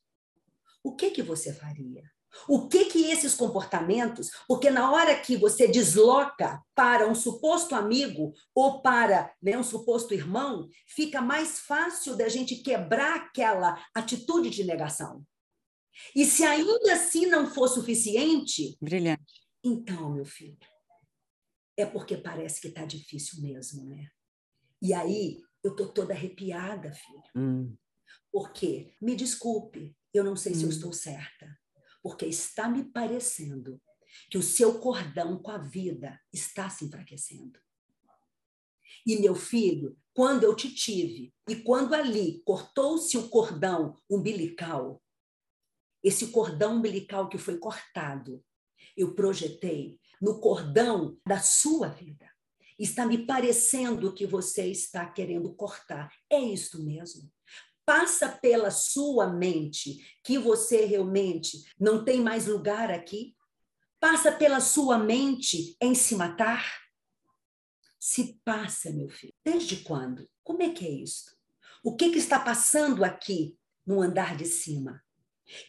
[0.84, 2.04] O que que você faria?
[2.48, 8.34] O que que esses comportamentos, porque na hora que você desloca para um suposto amigo
[8.56, 14.64] ou para né, um suposto irmão, fica mais fácil da gente quebrar aquela atitude de
[14.64, 15.26] negação.
[16.16, 19.42] E se ainda assim não for suficiente, brilhante.
[19.64, 20.58] Então, meu filho,
[21.78, 24.08] é porque parece que está difícil mesmo, né?
[24.82, 27.24] E aí eu tô toda arrepiada, filho.
[27.36, 27.76] Hum.
[28.32, 30.56] Porque, me desculpe, eu não sei hum.
[30.56, 30.72] se eu hum.
[30.72, 31.61] estou certa
[32.02, 33.82] porque está me parecendo
[34.30, 37.60] que o seu cordão com a vida está se enfraquecendo.
[39.06, 45.02] E meu filho, quando eu te tive e quando ali cortou-se o cordão umbilical,
[46.04, 48.44] esse cordão umbilical que foi cortado,
[48.96, 52.30] eu projetei no cordão da sua vida.
[52.78, 56.12] Está me parecendo que você está querendo cortar.
[56.30, 57.32] É isto mesmo.
[57.86, 63.36] Passa pela sua mente que você realmente não tem mais lugar aqui?
[64.00, 66.66] Passa pela sua mente em se matar?
[68.00, 69.34] Se passa, meu filho.
[69.46, 70.28] Desde quando?
[70.44, 71.36] Como é que é isso?
[71.84, 75.04] O que, que está passando aqui no andar de cima?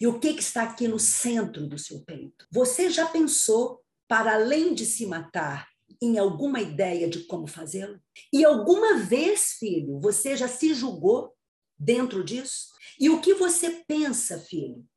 [0.00, 2.46] E o que, que está aqui no centro do seu peito?
[2.50, 5.68] Você já pensou, para além de se matar,
[6.00, 8.00] em alguma ideia de como fazê-lo?
[8.32, 11.34] E alguma vez, filho, você já se julgou
[11.82, 12.68] dentro disso?
[12.98, 14.88] E o que você pensa, filho?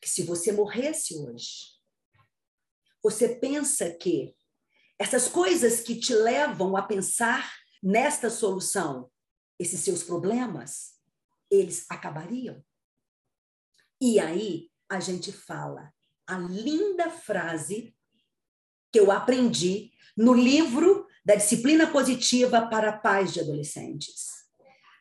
[0.00, 1.76] Que se você morresse hoje,
[3.02, 4.34] você pensa que
[4.98, 7.50] essas coisas que te levam a pensar
[7.82, 9.10] nesta solução,
[9.58, 10.96] esses seus problemas,
[11.50, 12.62] eles acabariam?
[14.00, 15.92] E aí a gente fala
[16.26, 17.96] a linda frase
[18.92, 24.45] que eu aprendi no livro da disciplina positiva para pais de adolescentes.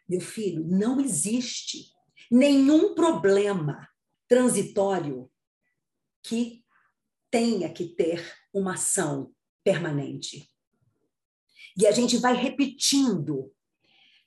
[0.08, 1.92] Meu filho, não existe
[2.32, 3.88] nenhum problema
[4.28, 5.30] transitório
[6.24, 6.64] que
[7.30, 9.32] tenha que ter uma ação
[9.64, 10.50] permanente.
[11.78, 13.52] E a gente vai repetindo,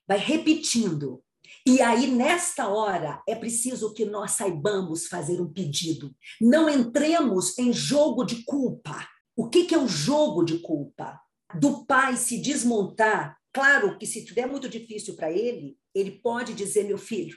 [0.07, 1.22] vai repetindo.
[1.66, 6.14] E aí, nesta hora, é preciso que nós saibamos fazer um pedido.
[6.41, 9.09] Não entremos em jogo de culpa.
[9.35, 11.18] O que, que é o jogo de culpa?
[11.59, 13.39] Do pai se desmontar.
[13.59, 17.36] Claro que, se tiver muito difícil para ele, ele pode dizer: meu filho,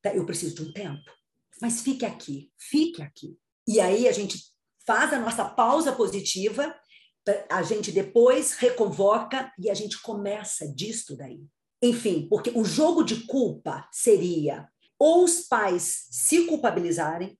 [0.00, 1.10] tá, eu preciso de um tempo,
[1.60, 3.36] mas fique aqui, fique aqui.
[3.66, 4.38] E aí a gente
[4.86, 6.72] faz a nossa pausa positiva
[7.48, 11.40] a gente depois reconvoca e a gente começa disto daí.
[11.82, 17.38] Enfim, porque o jogo de culpa seria ou os pais se culpabilizarem,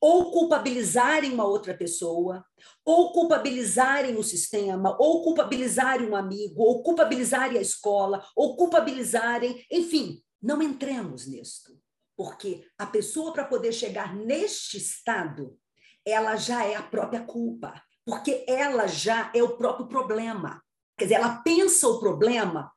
[0.00, 2.44] ou culpabilizarem uma outra pessoa,
[2.84, 10.22] ou culpabilizarem o sistema, ou culpabilizarem um amigo, ou culpabilizarem a escola, ou culpabilizarem, enfim,
[10.40, 11.78] não entremos nisto,
[12.16, 15.58] porque a pessoa para poder chegar neste estado,
[16.06, 17.74] ela já é a própria culpa
[18.08, 20.64] porque ela já é o próprio problema.
[20.96, 22.72] Quer dizer, ela pensa o problema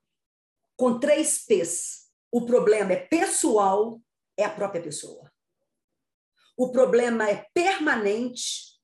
[0.75, 2.09] com três P's.
[2.29, 4.01] O problema é pessoal,
[4.37, 5.30] é a própria pessoa.
[6.61, 8.79] O problema é permanente,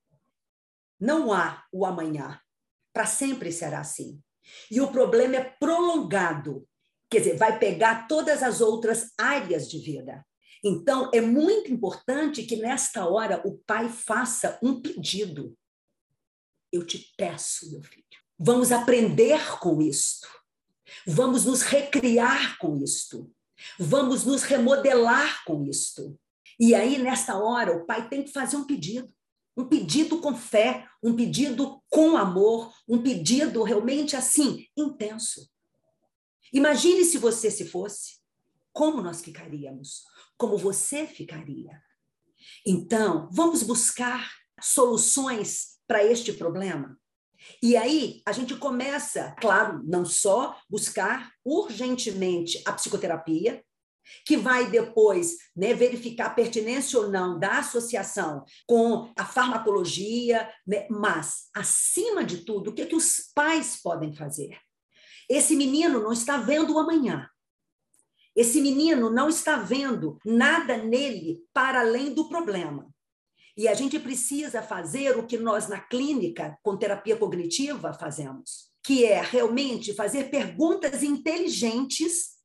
[1.00, 2.40] não há o amanhã.
[2.92, 4.20] Para sempre será assim.
[4.72, 6.68] E o problema é prolongado,
[7.10, 10.26] quer dizer, vai pegar todas as outras áreas de vida.
[10.64, 15.56] Então, é muito importante que nesta hora o pai faça um pedido
[16.72, 18.04] eu te peço, meu filho,
[18.38, 20.28] vamos aprender com isto.
[21.06, 23.32] Vamos nos recriar com isto.
[23.80, 26.20] Vamos nos remodelar com isto.
[26.60, 29.14] E aí, nessa hora, o pai tem que fazer um pedido.
[29.56, 35.50] Um pedido com fé, um pedido com amor, um pedido realmente assim, intenso.
[36.54, 38.20] Imagine se você se fosse,
[38.72, 40.04] como nós ficaríamos,
[40.38, 41.82] como você ficaria.
[42.66, 44.32] Então, vamos buscar
[44.62, 46.98] soluções para este problema?
[47.62, 53.64] E aí a gente começa, claro, não só buscar urgentemente a psicoterapia,
[54.26, 60.88] que vai depois né, verificar a pertinência ou não da associação com a farmacologia, né,
[60.90, 64.58] mas, acima de tudo, o que, é que os pais podem fazer?
[65.30, 67.30] Esse menino não está vendo o amanhã.
[68.36, 72.88] Esse menino não está vendo nada nele para além do problema.
[73.58, 79.04] E a gente precisa fazer o que nós na clínica, com terapia cognitiva, fazemos, que
[79.04, 82.37] é realmente fazer perguntas inteligentes,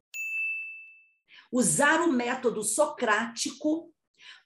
[1.52, 3.92] usar o método socrático,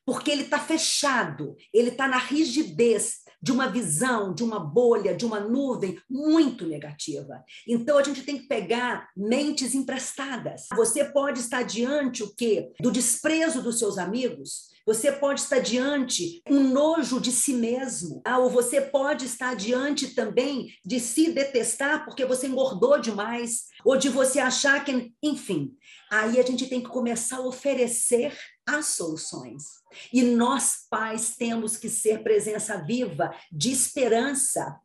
[0.04, 5.24] porque ele está fechado, ele está na rigidez de uma visão, de uma bolha, de
[5.24, 7.44] uma nuvem muito negativa.
[7.66, 10.66] Então a gente tem que pegar mentes emprestadas.
[10.74, 12.72] Você pode estar diante o quê?
[12.80, 18.38] Do desprezo dos seus amigos, você pode estar diante um nojo de si mesmo, ah,
[18.38, 24.08] ou você pode estar diante também de se detestar porque você engordou demais, ou de
[24.08, 25.76] você achar que, enfim.
[26.08, 28.32] Aí a gente tem que começar a oferecer
[28.64, 29.64] as soluções.
[30.12, 34.78] E nós, pais, temos que ser presença viva de esperança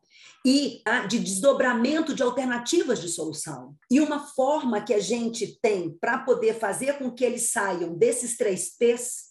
[0.43, 3.75] e ah, de desdobramento de alternativas de solução.
[3.89, 8.35] E uma forma que a gente tem para poder fazer com que eles saiam desses
[8.35, 9.30] três P's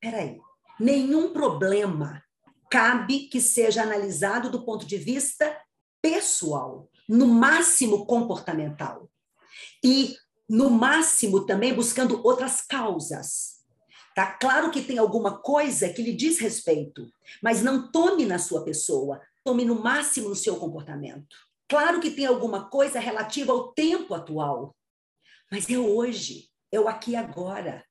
[0.00, 0.40] peraí,
[0.78, 2.22] nenhum problema
[2.70, 5.60] cabe que seja analisado do ponto de vista
[6.00, 9.10] pessoal, no máximo comportamental.
[9.82, 10.16] E
[10.48, 13.60] no máximo também buscando outras causas.
[14.14, 17.08] Tá claro que tem alguma coisa que lhe diz respeito,
[17.42, 21.36] mas não tome na sua pessoa, tome no máximo no seu comportamento.
[21.68, 24.74] Claro que tem alguma coisa relativa ao tempo atual,
[25.50, 27.84] mas é hoje, é o aqui e agora.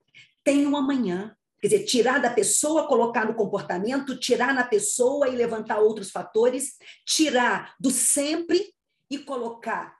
[0.44, 1.36] Tem um amanhã.
[1.62, 6.78] Quer dizer, tirar da pessoa, colocar no comportamento, tirar na pessoa e levantar outros fatores,
[7.06, 8.74] tirar do sempre
[9.10, 9.98] e colocar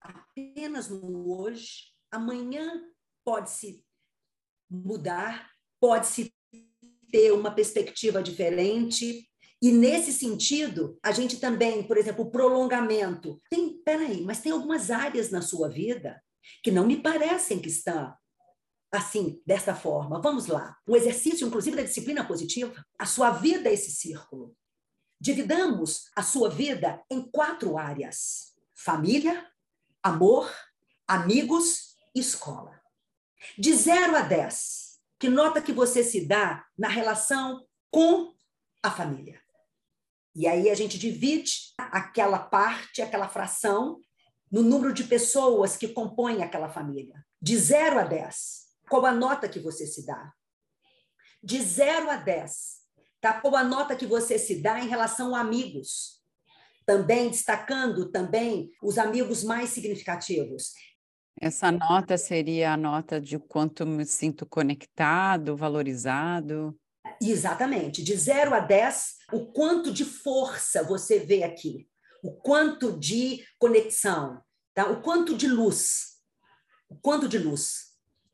[0.00, 1.92] apenas no hoje.
[2.10, 2.82] Amanhã
[3.24, 3.84] pode-se
[4.70, 6.32] mudar, pode-se
[7.10, 9.28] ter uma perspectiva diferente.
[9.60, 13.40] E nesse sentido, a gente também, por exemplo, o prolongamento.
[13.50, 16.22] Tem, peraí, mas tem algumas áreas na sua vida
[16.62, 18.14] que não me parecem que estão
[18.96, 20.20] assim, dessa forma.
[20.20, 20.76] Vamos lá.
[20.86, 22.84] O exercício, inclusive, da disciplina positiva.
[22.98, 24.56] A sua vida é esse círculo.
[25.20, 29.46] Dividamos a sua vida em quatro áreas: família,
[30.02, 30.50] amor,
[31.06, 32.80] amigos e escola.
[33.56, 38.34] De 0 a 10, que nota que você se dá na relação com
[38.82, 39.40] a família?
[40.34, 43.98] E aí a gente divide aquela parte, aquela fração,
[44.50, 47.24] no número de pessoas que compõem aquela família.
[47.40, 50.32] De 0 a 10, qual a nota que você se dá?
[51.42, 52.52] De 0 a 10,
[53.20, 53.40] tá?
[53.40, 56.22] qual a nota que você se dá em relação a amigos?
[56.84, 60.72] Também destacando também os amigos mais significativos.
[61.40, 66.78] Essa nota seria a nota de quanto me sinto conectado, valorizado.
[67.20, 68.02] Exatamente.
[68.02, 71.88] De 0 a 10, o quanto de força você vê aqui,
[72.22, 74.40] o quanto de conexão,
[74.74, 74.88] tá?
[74.90, 76.16] o quanto de luz.
[76.88, 77.85] O quanto de luz.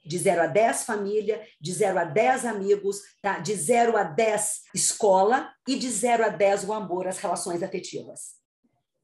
[0.05, 3.39] De 0 a 10, família, de 0 a 10, amigos, tá?
[3.39, 8.43] de 0 a 10, escola, e de 0 a 10, o amor, as relações afetivas.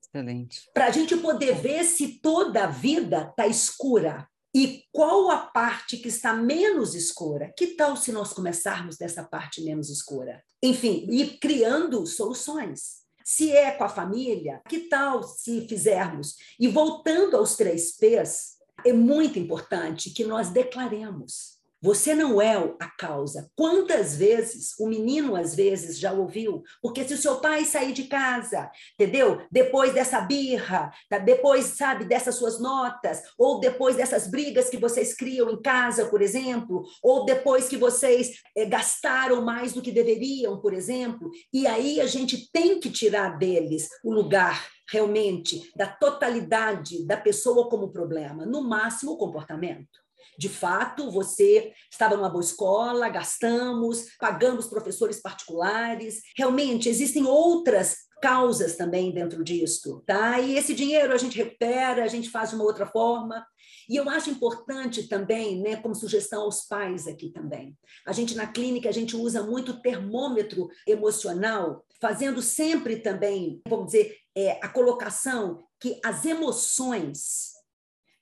[0.02, 0.62] Excelente.
[0.72, 5.98] Para a gente poder ver se toda a vida está escura e qual a parte
[5.98, 7.52] que está menos escura.
[7.56, 10.42] Que tal se nós começarmos dessa parte menos escura?
[10.62, 13.06] Enfim, ir criando soluções.
[13.24, 16.34] Se é com a família, que tal se fizermos?
[16.58, 22.88] E voltando aos três P's, é muito importante que nós declaremos você não é a
[22.88, 23.50] causa.
[23.54, 26.62] Quantas vezes o menino, às vezes, já ouviu?
[26.82, 29.40] Porque se o seu pai sair de casa, entendeu?
[29.50, 31.18] Depois dessa birra, tá?
[31.18, 36.20] depois, sabe, dessas suas notas, ou depois dessas brigas que vocês criam em casa, por
[36.20, 42.00] exemplo, ou depois que vocês é, gastaram mais do que deveriam, por exemplo, e aí
[42.00, 48.46] a gente tem que tirar deles o lugar realmente da totalidade da pessoa como problema,
[48.46, 49.98] no máximo o comportamento.
[50.38, 56.22] De fato, você estava numa boa escola, gastamos, pagamos professores particulares.
[56.36, 60.38] Realmente, existem outras causas também dentro disso, tá?
[60.40, 63.44] E esse dinheiro a gente recupera, a gente faz de uma outra forma.
[63.88, 67.76] E eu acho importante também, né, como sugestão aos pais aqui também.
[68.06, 74.16] A gente na clínica a gente usa muito termômetro emocional, fazendo sempre também, vamos dizer,
[74.38, 77.54] é, a colocação que as emoções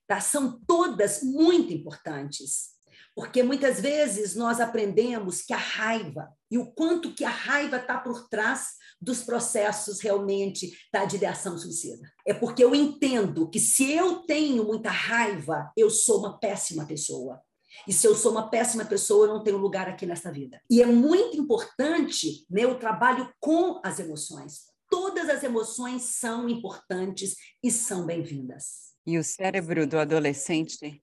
[0.09, 0.19] tá?
[0.19, 2.75] são todas muito importantes.
[3.15, 7.99] Porque muitas vezes nós aprendemos que a raiva e o quanto que a raiva está
[7.99, 12.11] por trás dos processos realmente da ideação suicida.
[12.27, 17.43] É porque eu entendo que se eu tenho muita raiva, eu sou uma péssima pessoa.
[17.87, 20.61] E se eu sou uma péssima pessoa, eu não tenho lugar aqui nessa vida.
[20.71, 24.76] E é muito importante né, o trabalho com as emoções.
[24.89, 28.95] Todas as emoções são importantes e são bem-vindas.
[29.07, 31.03] E o cérebro do adolescente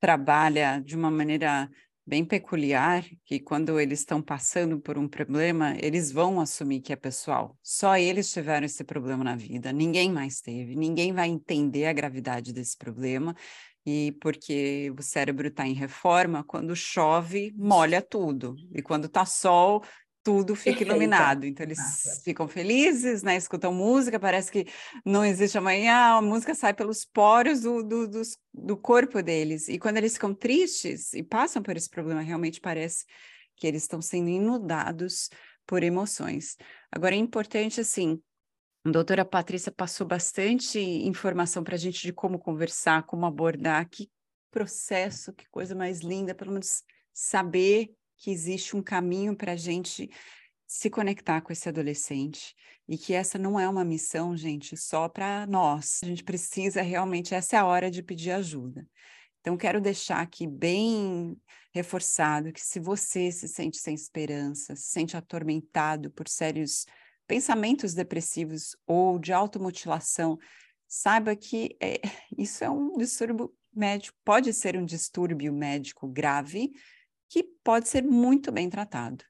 [0.00, 1.68] trabalha de uma maneira
[2.08, 6.96] bem peculiar, que quando eles estão passando por um problema, eles vão assumir que é
[6.96, 7.54] pessoal.
[7.62, 12.50] Só eles tiveram esse problema na vida, ninguém mais teve, ninguém vai entender a gravidade
[12.50, 13.36] desse problema.
[13.84, 18.54] E porque o cérebro está em reforma, quando chove, molha tudo.
[18.74, 19.82] E quando está sol,
[20.28, 21.46] tudo fica iluminado.
[21.46, 22.20] Então eles Nossa.
[22.22, 23.34] ficam felizes, né?
[23.34, 24.66] Escutam música, parece que
[25.02, 28.20] não existe amanhã, a música sai pelos poros do, do, do,
[28.52, 29.68] do corpo deles.
[29.68, 33.06] E quando eles ficam tristes e passam por esse problema, realmente parece
[33.56, 35.30] que eles estão sendo inundados
[35.66, 36.58] por emoções.
[36.92, 38.20] Agora é importante, assim,
[38.84, 44.10] a doutora Patrícia passou bastante informação para a gente de como conversar, como abordar, que
[44.50, 46.82] processo, que coisa mais linda, pelo menos
[47.14, 50.10] saber que existe um caminho para a gente
[50.66, 52.54] se conectar com esse adolescente
[52.86, 56.00] e que essa não é uma missão, gente, só para nós.
[56.02, 58.86] A gente precisa realmente, essa é a hora de pedir ajuda.
[59.40, 61.40] Então, quero deixar aqui bem
[61.72, 66.84] reforçado que se você se sente sem esperança, se sente atormentado por sérios
[67.26, 70.38] pensamentos depressivos ou de automutilação,
[70.86, 72.00] saiba que é,
[72.36, 76.72] isso é um distúrbio médico, pode ser um distúrbio médico grave
[77.28, 79.24] que pode ser muito bem tratado.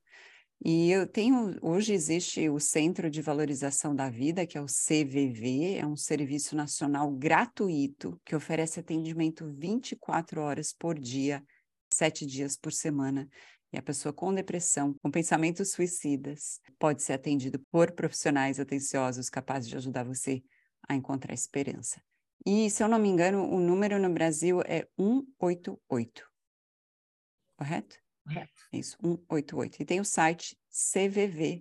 [0.65, 5.77] E eu tenho, hoje existe o Centro de Valorização da Vida, que é o CVV,
[5.77, 11.45] é um serviço nacional gratuito que oferece atendimento 24 horas por dia,
[11.93, 13.29] sete dias por semana.
[13.73, 19.69] E a pessoa com depressão, com pensamentos suicidas, pode ser atendido por profissionais atenciosos capazes
[19.69, 20.43] de ajudar você
[20.89, 22.03] a encontrar esperança.
[22.45, 26.28] E, se eu não me engano, o número no Brasil é 188.
[27.59, 27.97] Correto?
[28.25, 28.63] Correto.
[28.73, 29.83] Isso, 188.
[29.83, 31.61] E tem o site cvv.org.br.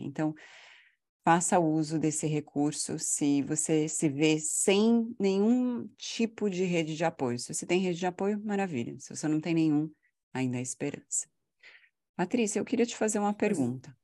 [0.00, 0.34] Então,
[1.22, 7.38] faça uso desse recurso se você se vê sem nenhum tipo de rede de apoio.
[7.38, 8.98] Se você tem rede de apoio, maravilha.
[8.98, 9.90] Se você não tem nenhum,
[10.32, 11.28] ainda há esperança.
[12.16, 13.94] Patrícia, eu queria te fazer uma pergunta.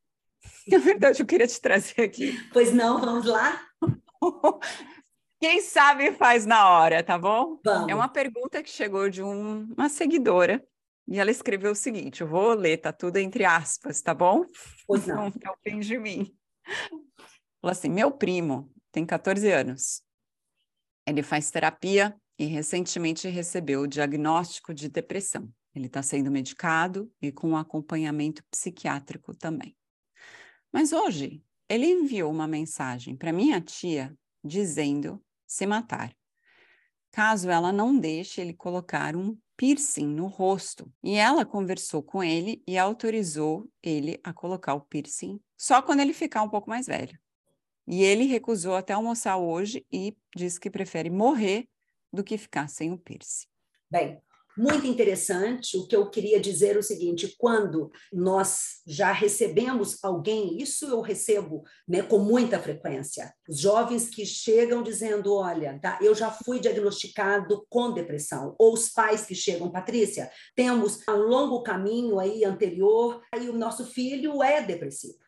[0.68, 2.36] Na verdade, eu queria te trazer aqui.
[2.52, 3.66] Pois não, vamos lá?
[5.41, 7.59] Quem sabe faz na hora, tá bom?
[7.64, 7.88] Vamos.
[7.88, 10.62] É uma pergunta que chegou de um, uma seguidora
[11.09, 14.45] e ela escreveu o seguinte: eu vou ler, tá tudo entre aspas, tá bom?
[14.86, 15.16] Pois não.
[15.24, 16.36] Não tá fim de mim.
[17.59, 20.03] Falou assim: meu primo tem 14 anos.
[21.07, 25.51] Ele faz terapia e recentemente recebeu o diagnóstico de depressão.
[25.74, 29.74] Ele está sendo medicado e com acompanhamento psiquiátrico também.
[30.70, 34.14] Mas hoje ele enviou uma mensagem para minha tia
[34.45, 36.14] dizendo se matar,
[37.11, 40.90] caso ela não deixe ele colocar um piercing no rosto.
[41.03, 46.12] E ela conversou com ele e autorizou ele a colocar o piercing só quando ele
[46.12, 47.18] ficar um pouco mais velho.
[47.84, 51.68] E ele recusou até almoçar hoje e disse que prefere morrer
[52.12, 53.48] do que ficar sem o piercing.
[53.90, 54.22] Bem,
[54.61, 55.78] muito interessante.
[55.78, 61.00] O que eu queria dizer é o seguinte: quando nós já recebemos alguém, isso eu
[61.00, 66.61] recebo né, com muita frequência, os jovens que chegam dizendo: Olha, tá, eu já fui
[66.61, 73.22] diagnosticado com depressão, ou os pais que chegam, Patrícia, temos um longo caminho aí anterior,
[73.40, 75.18] e o nosso filho é depressivo.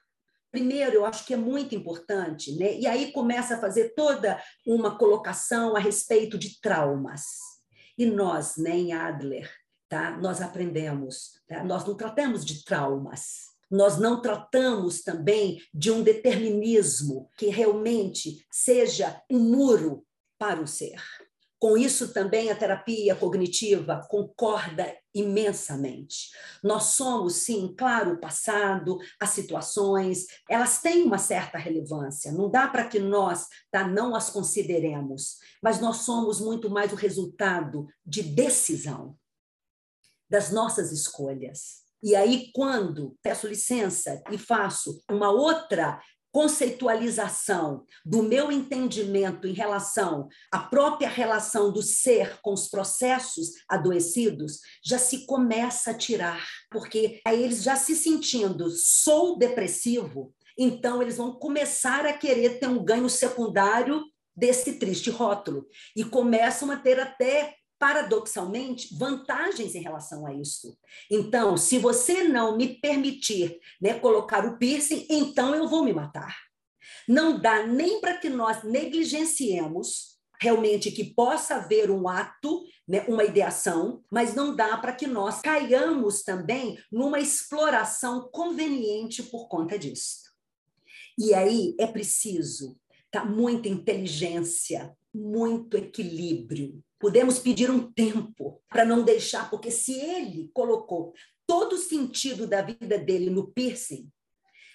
[0.51, 2.79] Primeiro, eu acho que é muito importante, né?
[2.79, 7.52] E aí começa a fazer toda uma colocação a respeito de traumas
[7.97, 9.51] e nós, né, em Adler,
[9.89, 10.17] tá?
[10.17, 11.63] nós aprendemos, tá?
[11.63, 19.23] nós não tratamos de traumas, nós não tratamos também de um determinismo que realmente seja
[19.31, 20.05] um muro
[20.39, 21.01] para o ser.
[21.59, 26.31] Com isso também a terapia cognitiva concorda imensamente.
[26.63, 32.33] Nós somos, sim, claro, o passado, as situações, elas têm uma certa relevância.
[32.33, 36.97] Não dá para que nós tá, não as consideremos, mas nós somos muito mais o
[36.97, 39.17] resultado de decisão
[40.29, 41.83] das nossas escolhas.
[42.03, 46.01] E aí, quando peço licença e faço uma outra
[46.33, 54.61] conceitualização do meu entendimento em relação à própria relação do ser com os processos adoecidos,
[54.85, 61.19] já se começa a tirar, porque aí eles já se sentindo sou depressivo, então eles
[61.19, 64.03] vão começar a querer ter um ganho secundário
[64.35, 65.67] desse triste rótulo.
[65.95, 70.79] E começam a ter até paradoxalmente, vantagens em relação a isso.
[71.11, 76.33] Então, se você não me permitir né, colocar o piercing, então eu vou me matar.
[77.09, 83.25] Não dá nem para que nós negligenciemos realmente que possa haver um ato, né, uma
[83.25, 90.21] ideação, mas não dá para que nós caiamos também numa exploração conveniente por conta disso.
[91.19, 92.79] E aí é preciso
[93.11, 100.49] tá, muita inteligência, muito equilíbrio, Podemos pedir um tempo para não deixar, porque se ele
[100.55, 101.13] colocou
[101.45, 104.09] todo o sentido da vida dele no piercing,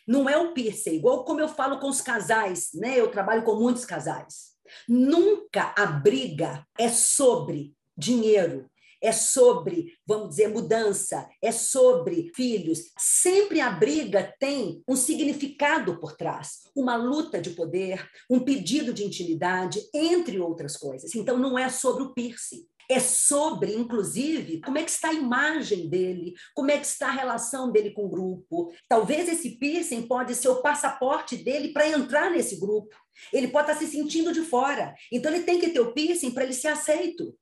[0.05, 2.99] não é o piercing, igual como eu falo com os casais, né?
[2.99, 4.57] Eu trabalho com muitos casais.
[4.89, 8.69] Nunca a briga é sobre dinheiro,
[9.01, 12.91] é sobre, vamos dizer, mudança, é sobre filhos.
[12.97, 19.03] Sempre a briga tem um significado por trás, uma luta de poder, um pedido de
[19.03, 21.13] intimidade, entre outras coisas.
[21.15, 22.67] Então, não é sobre o piercing.
[22.89, 27.11] É sobre, inclusive, como é que está a imagem dele, como é que está a
[27.11, 28.71] relação dele com o grupo.
[28.87, 32.95] Talvez esse piercing pode ser o passaporte dele para entrar nesse grupo.
[33.33, 34.95] Ele pode estar se sentindo de fora.
[35.11, 37.35] Então, ele tem que ter o piercing para ele ser aceito.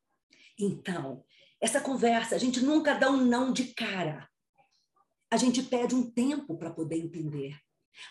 [0.60, 1.24] Então,
[1.62, 4.30] essa conversa, a gente nunca dá um não de cara.
[5.32, 7.58] A gente pede um tempo para poder entender.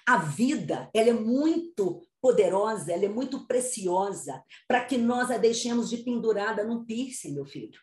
[0.06, 5.90] A vida, ela é muito poderosa, ela é muito preciosa para que nós a deixemos
[5.90, 7.78] de pendurada num piercing, meu filho.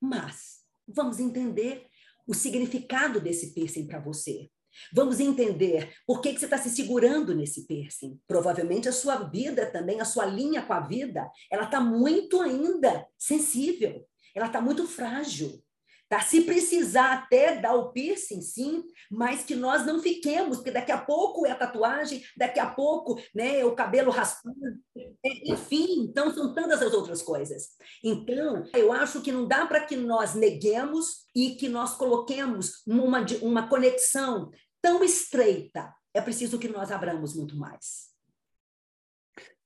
[0.00, 1.86] Mas vamos entender
[2.26, 4.50] o significado desse piercing para você.
[4.92, 8.20] Vamos entender por que, que você está se segurando nesse piercing.
[8.26, 13.06] Provavelmente a sua vida também, a sua linha com a vida, ela está muito ainda
[13.18, 14.06] sensível,
[14.36, 15.64] ela está muito frágil.
[16.08, 16.20] Tá?
[16.20, 20.98] Se precisar até dar o piercing, sim, mas que nós não fiquemos, porque daqui a
[20.98, 24.56] pouco é a tatuagem, daqui a pouco né, é o cabelo raspando,
[24.96, 27.70] é, enfim, então são tantas as outras coisas.
[28.04, 33.26] Então, eu acho que não dá para que nós neguemos e que nós coloquemos uma,
[33.42, 35.92] uma conexão tão estreita.
[36.14, 38.14] É preciso que nós abramos muito mais.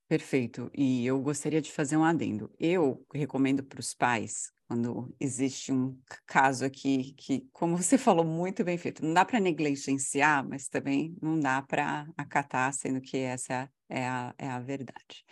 [0.08, 0.70] Perfeito.
[0.74, 2.50] E eu gostaria de fazer um adendo.
[2.58, 8.62] Eu recomendo para os pais quando existe um caso aqui que, como você falou, muito
[8.62, 13.68] bem feito, não dá para negligenciar, mas também não dá para acatar, sendo que essa
[13.88, 15.24] é a, é a verdade.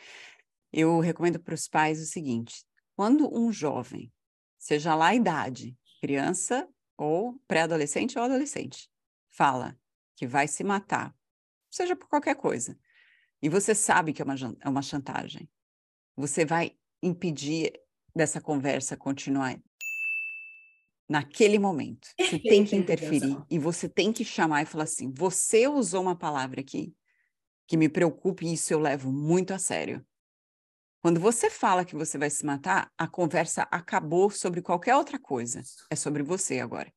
[0.72, 2.64] Eu recomendo para os pais o seguinte:
[2.96, 4.12] quando um jovem,
[4.58, 8.90] seja lá a idade, criança ou pré-adolescente ou adolescente,
[9.30, 9.78] fala
[10.16, 11.14] que vai se matar,
[11.70, 12.76] seja por qualquer coisa,
[13.40, 15.48] e você sabe que é uma, é uma chantagem,
[16.16, 17.72] você vai impedir
[18.14, 19.58] dessa conversa continuar
[21.08, 22.08] naquele momento.
[22.18, 26.16] Você tem que interferir e você tem que chamar e falar assim: você usou uma
[26.16, 26.94] palavra aqui
[27.66, 30.04] que me preocupa e isso eu levo muito a sério.
[31.00, 35.62] Quando você fala que você vai se matar, a conversa acabou sobre qualquer outra coisa.
[35.90, 36.92] É sobre você agora.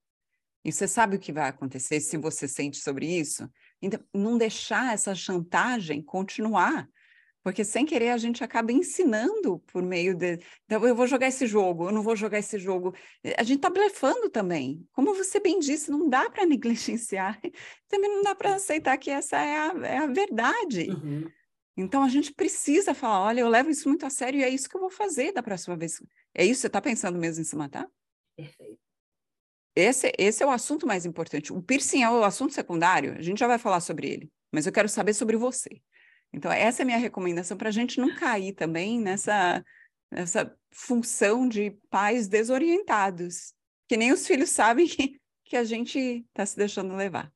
[0.63, 3.49] E você sabe o que vai acontecer se você sente sobre isso?
[3.81, 6.87] Então, não deixar essa chantagem continuar.
[7.43, 10.39] Porque sem querer a gente acaba ensinando por meio de.
[10.65, 12.93] Então, eu vou jogar esse jogo, eu não vou jogar esse jogo.
[13.37, 14.87] A gente está blefando também.
[14.91, 17.39] Como você bem disse, não dá para negligenciar.
[17.87, 20.89] Também não dá para aceitar que essa é a, é a verdade.
[20.91, 21.31] Uhum.
[21.75, 24.69] Então a gente precisa falar: olha, eu levo isso muito a sério e é isso
[24.69, 26.01] que eu vou fazer da próxima vez.
[26.35, 26.61] É isso?
[26.61, 27.87] Você está pensando mesmo em se matar?
[28.35, 28.79] Perfeito.
[29.75, 31.53] Esse, esse é o assunto mais importante.
[31.53, 34.71] O piercing é o assunto secundário, a gente já vai falar sobre ele, mas eu
[34.71, 35.81] quero saber sobre você.
[36.33, 39.63] Então, essa é a minha recomendação para a gente não cair também nessa,
[40.09, 43.53] nessa função de pais desorientados,
[43.87, 47.31] que nem os filhos sabem que, que a gente está se deixando levar.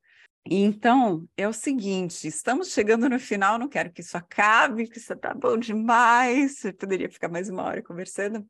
[0.48, 5.12] Então, é o seguinte, estamos chegando no final, não quero que isso acabe, que isso
[5.12, 8.48] está bom demais, eu poderia ficar mais uma hora conversando.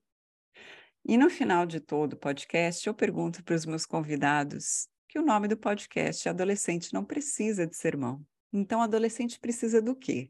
[1.06, 5.26] E no final de todo o podcast, eu pergunto para os meus convidados que o
[5.26, 8.26] nome do podcast é Adolescente Não Precisa de Sermão.
[8.52, 10.30] Então, adolescente precisa do quê?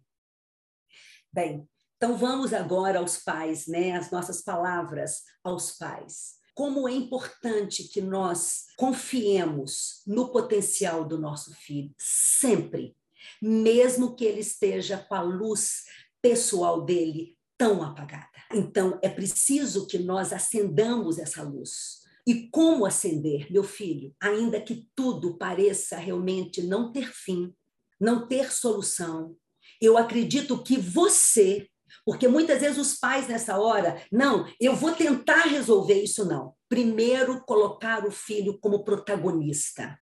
[1.36, 1.68] Bem,
[1.98, 3.92] então vamos agora aos pais, né?
[3.92, 6.36] As nossas palavras aos pais.
[6.54, 12.96] Como é importante que nós confiemos no potencial do nosso filho, sempre,
[13.42, 15.84] mesmo que ele esteja com a luz
[16.22, 18.30] pessoal dele tão apagada.
[18.54, 22.06] Então, é preciso que nós acendamos essa luz.
[22.26, 27.54] E como acender, meu filho, ainda que tudo pareça realmente não ter fim,
[28.00, 29.36] não ter solução,
[29.82, 31.67] eu acredito que você,
[32.05, 36.53] porque muitas vezes os pais nessa hora, não, eu vou tentar resolver isso, não.
[36.69, 39.99] Primeiro, colocar o filho como protagonista.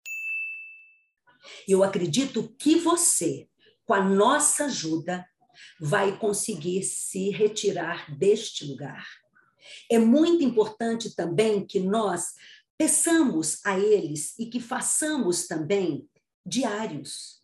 [1.68, 3.48] Eu acredito que você,
[3.86, 5.26] com a nossa ajuda,
[5.80, 9.06] vai conseguir se retirar deste lugar.
[9.90, 12.34] É muito importante também que nós
[12.78, 16.08] peçamos a eles e que façamos também
[16.46, 17.37] diários.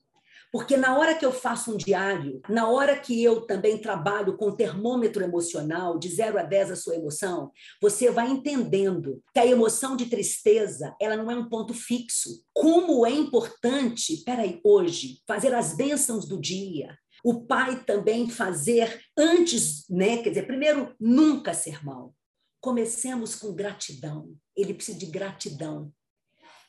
[0.54, 4.56] Porque na hora que eu faço um diário, na hora que eu também trabalho com
[4.56, 7.51] termômetro emocional, de 0 a 10 a sua emoção,
[7.82, 12.45] você vai entendendo que a emoção de tristeza, ela não é um ponto fixo.
[12.54, 19.89] Como é importante, peraí, hoje, fazer as bênçãos do dia, o pai também fazer antes,
[19.89, 20.18] né?
[20.22, 22.14] Quer dizer, primeiro, nunca sermão.
[22.62, 24.36] Comecemos com gratidão.
[24.56, 25.91] Ele precisa de gratidão.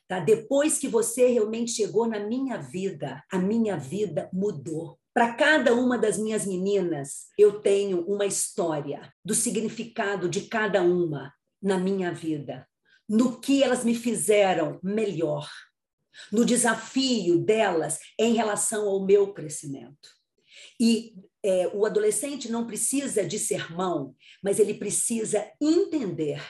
[0.07, 0.21] Tá?
[0.21, 4.99] Depois que você realmente chegou na minha vida, a minha vida mudou.
[5.15, 11.33] Para cada uma das minhas meninas, eu tenho uma história do significado de cada uma
[11.63, 12.69] na minha vida,
[13.09, 15.49] no que elas me fizeram melhor,
[16.31, 20.11] no desafio delas em relação ao meu crescimento.
[20.79, 26.43] E é, o adolescente não precisa de sermão, mas ele precisa entender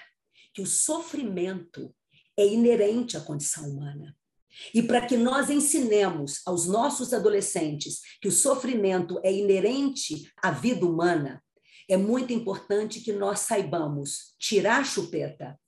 [0.53, 1.95] que o sofrimento
[2.37, 4.17] é inerente à condição humana.
[4.73, 10.87] E para que nós ensinemos aos nossos adolescentes que o sofrimento é inerente à vida
[10.87, 11.43] humana,
[11.89, 15.59] é muito importante que nós saibamos tirar a chupeta,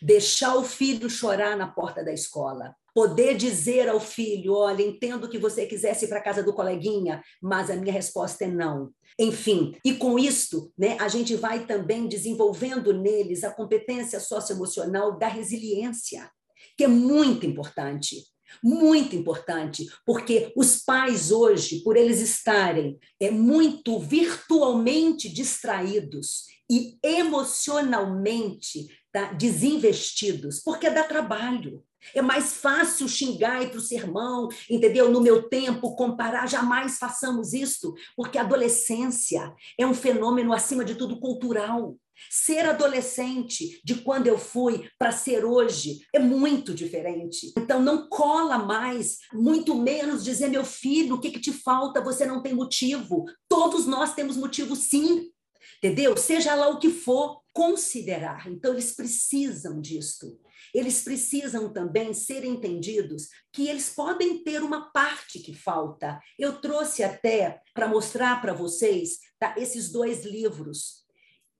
[0.00, 2.74] Deixar o filho chorar na porta da escola.
[2.94, 7.70] Poder dizer ao filho: olha, entendo que você quisesse ir para casa do coleguinha, mas
[7.70, 8.90] a minha resposta é não.
[9.18, 15.28] Enfim, e com isto, né, a gente vai também desenvolvendo neles a competência socioemocional da
[15.28, 16.30] resiliência,
[16.76, 18.24] que é muito importante.
[18.62, 28.88] Muito importante, porque os pais hoje, por eles estarem é, muito virtualmente distraídos e emocionalmente
[29.12, 31.84] tá, desinvestidos, porque dá trabalho.
[32.14, 35.10] É mais fácil xingar e para o sermão, entendeu?
[35.10, 40.96] No meu tempo, comparar, jamais façamos isso, porque a adolescência é um fenômeno, acima de
[40.96, 41.96] tudo, cultural.
[42.30, 47.52] Ser adolescente de quando eu fui para ser hoje é muito diferente.
[47.56, 52.02] Então, não cola mais, muito menos dizer, meu filho, o que, que te falta?
[52.02, 53.24] Você não tem motivo.
[53.48, 55.30] Todos nós temos motivo, sim.
[55.78, 56.16] Entendeu?
[56.16, 58.48] Seja lá o que for, considerar.
[58.48, 60.40] Então, eles precisam disto
[60.74, 66.18] eles precisam também ser entendidos que eles podem ter uma parte que falta.
[66.38, 71.04] Eu trouxe até para mostrar para vocês tá, esses dois livros,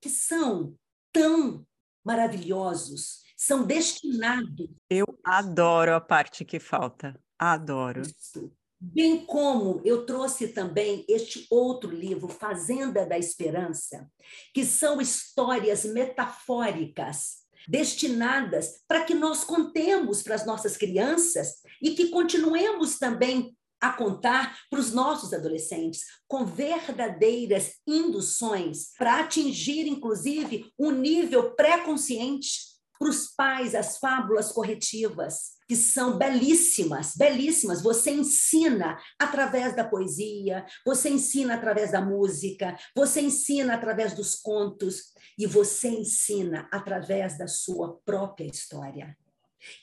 [0.01, 0.75] que são
[1.13, 1.67] tão
[2.05, 4.71] maravilhosos, são destinados.
[4.89, 8.01] Eu adoro a parte que falta, adoro.
[8.01, 8.51] Isso.
[8.85, 14.11] Bem como eu trouxe também este outro livro, Fazenda da Esperança,
[14.53, 22.09] que são histórias metafóricas destinadas para que nós contemos para as nossas crianças e que
[22.09, 30.91] continuemos também a contar para os nossos adolescentes, com verdadeiras induções para atingir, inclusive, um
[30.91, 32.51] nível pré-consciente
[32.99, 37.81] para os pais as fábulas corretivas, que são belíssimas, belíssimas.
[37.81, 45.15] Você ensina através da poesia, você ensina através da música, você ensina através dos contos
[45.39, 49.17] e você ensina através da sua própria história.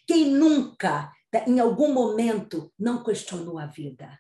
[0.06, 1.12] Quem nunca,
[1.48, 4.16] em algum momento, não questionou a vida?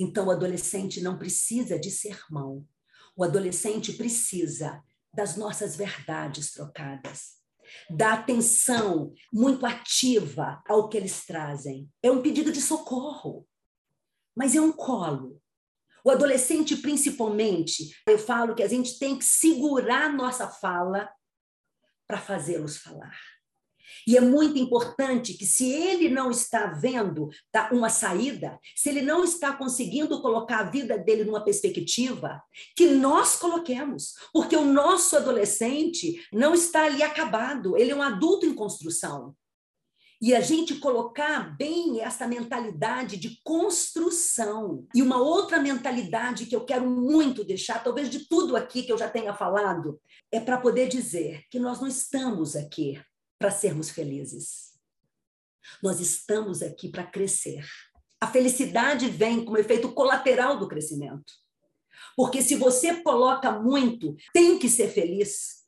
[0.00, 2.66] Então, o adolescente não precisa de sermão.
[3.16, 4.82] O adolescente precisa
[5.14, 7.41] das nossas verdades trocadas
[7.90, 11.88] da atenção muito ativa ao que eles trazem.
[12.02, 13.46] É um pedido de socorro,
[14.36, 15.40] mas é um colo.
[16.04, 21.08] O adolescente, principalmente, eu falo que a gente tem que segurar nossa fala
[22.06, 23.16] para fazê-los falar.
[24.06, 29.02] E é muito importante que, se ele não está vendo tá, uma saída, se ele
[29.02, 32.42] não está conseguindo colocar a vida dele numa perspectiva,
[32.76, 38.46] que nós coloquemos, porque o nosso adolescente não está ali acabado, ele é um adulto
[38.46, 39.34] em construção.
[40.22, 44.86] E a gente colocar bem essa mentalidade de construção.
[44.94, 48.96] E uma outra mentalidade que eu quero muito deixar, talvez de tudo aqui que eu
[48.96, 53.02] já tenha falado, é para poder dizer que nós não estamos aqui
[53.42, 54.70] para sermos felizes.
[55.82, 57.66] Nós estamos aqui para crescer.
[58.20, 61.32] A felicidade vem como efeito colateral do crescimento.
[62.16, 65.64] Porque se você coloca muito, tem que ser feliz,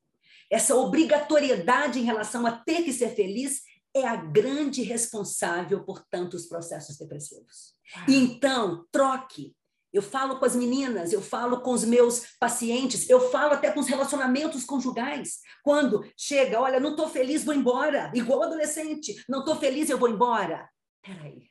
[0.48, 3.62] essa obrigatoriedade em relação a ter que ser feliz
[3.92, 7.74] é a grande responsável por tantos processos depressivos.
[8.06, 9.52] Então, troque
[9.94, 13.78] eu falo com as meninas, eu falo com os meus pacientes, eu falo até com
[13.78, 15.38] os relacionamentos conjugais.
[15.62, 18.10] Quando chega, olha, não estou feliz, vou embora.
[18.12, 20.68] Igual adolescente, não estou feliz, eu vou embora.
[21.00, 21.48] Peraí.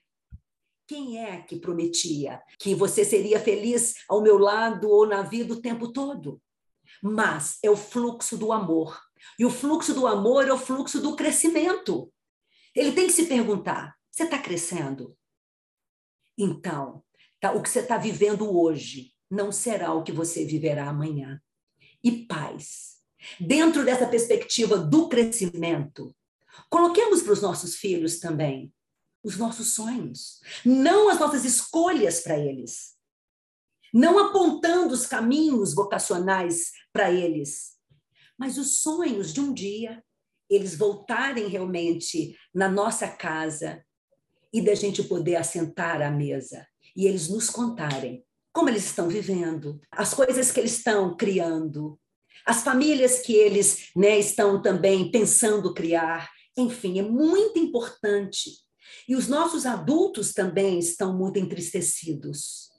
[0.85, 5.61] Quem é que prometia que você seria feliz ao meu lado ou na vida o
[5.61, 6.41] tempo todo?
[7.01, 9.01] Mas é o fluxo do amor.
[9.39, 12.11] E o fluxo do amor é o fluxo do crescimento.
[12.75, 15.15] Ele tem que se perguntar: você está crescendo?
[16.37, 17.01] Então,
[17.43, 17.51] Tá?
[17.51, 21.41] O que você está vivendo hoje não será o que você viverá amanhã.
[22.01, 22.99] E paz.
[23.37, 26.15] Dentro dessa perspectiva do crescimento,
[26.69, 28.73] coloquemos para os nossos filhos também
[29.21, 32.93] os nossos sonhos, não as nossas escolhas para eles,
[33.93, 37.77] não apontando os caminhos vocacionais para eles,
[38.37, 40.03] mas os sonhos de um dia
[40.49, 43.81] eles voltarem realmente na nossa casa
[44.51, 48.23] e da gente poder assentar à mesa e eles nos contarem
[48.53, 51.99] como eles estão vivendo, as coisas que eles estão criando,
[52.45, 56.29] as famílias que eles né, estão também pensando criar.
[56.55, 58.51] Enfim, é muito importante.
[59.07, 62.71] E os nossos adultos também estão muito entristecidos.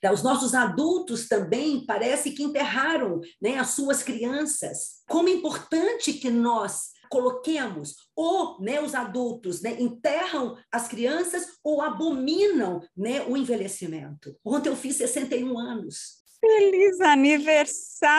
[0.00, 5.02] Tá, os nossos adultos também parece que enterraram né, as suas crianças.
[5.08, 11.82] Como é importante que nós coloquemos, ou né, os adultos né, enterram as crianças ou
[11.82, 14.36] abominam né, o envelhecimento.
[14.44, 16.24] Ontem eu fiz 61 anos.
[16.40, 18.16] Feliz aniversário!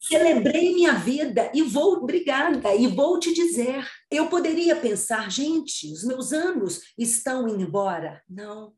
[0.00, 3.88] Celebrei minha vida e vou, obrigada, e vou te dizer.
[4.10, 8.20] Eu poderia pensar, gente, os meus anos estão indo embora.
[8.28, 8.74] Não,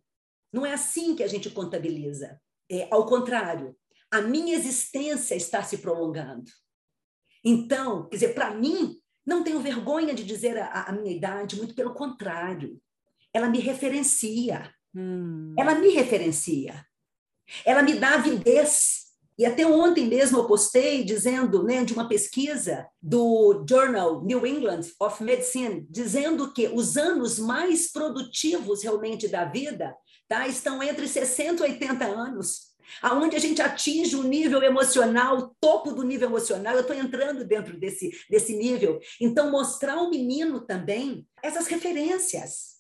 [0.53, 2.39] não é assim que a gente contabiliza.
[2.71, 3.75] É, ao contrário,
[4.11, 6.45] a minha existência está se prolongando.
[7.45, 11.75] Então, quer dizer, para mim, não tenho vergonha de dizer a, a, minha idade, muito
[11.75, 12.81] pelo contrário.
[13.33, 14.73] Ela me referencia.
[14.95, 15.55] Hum.
[15.59, 16.85] Ela me referencia.
[17.65, 19.05] Ela me dá avidez
[19.37, 24.83] e até ontem mesmo eu postei dizendo, né, de uma pesquisa do Journal New England
[25.01, 29.95] of Medicine, dizendo que os anos mais produtivos realmente da vida
[30.29, 35.55] tá, estão entre 60 e 80 anos, aonde a gente atinge o nível emocional, o
[35.61, 36.75] topo do nível emocional.
[36.75, 39.01] Eu estou entrando dentro desse, desse nível.
[39.21, 42.75] Então, mostrar ao menino também essas referências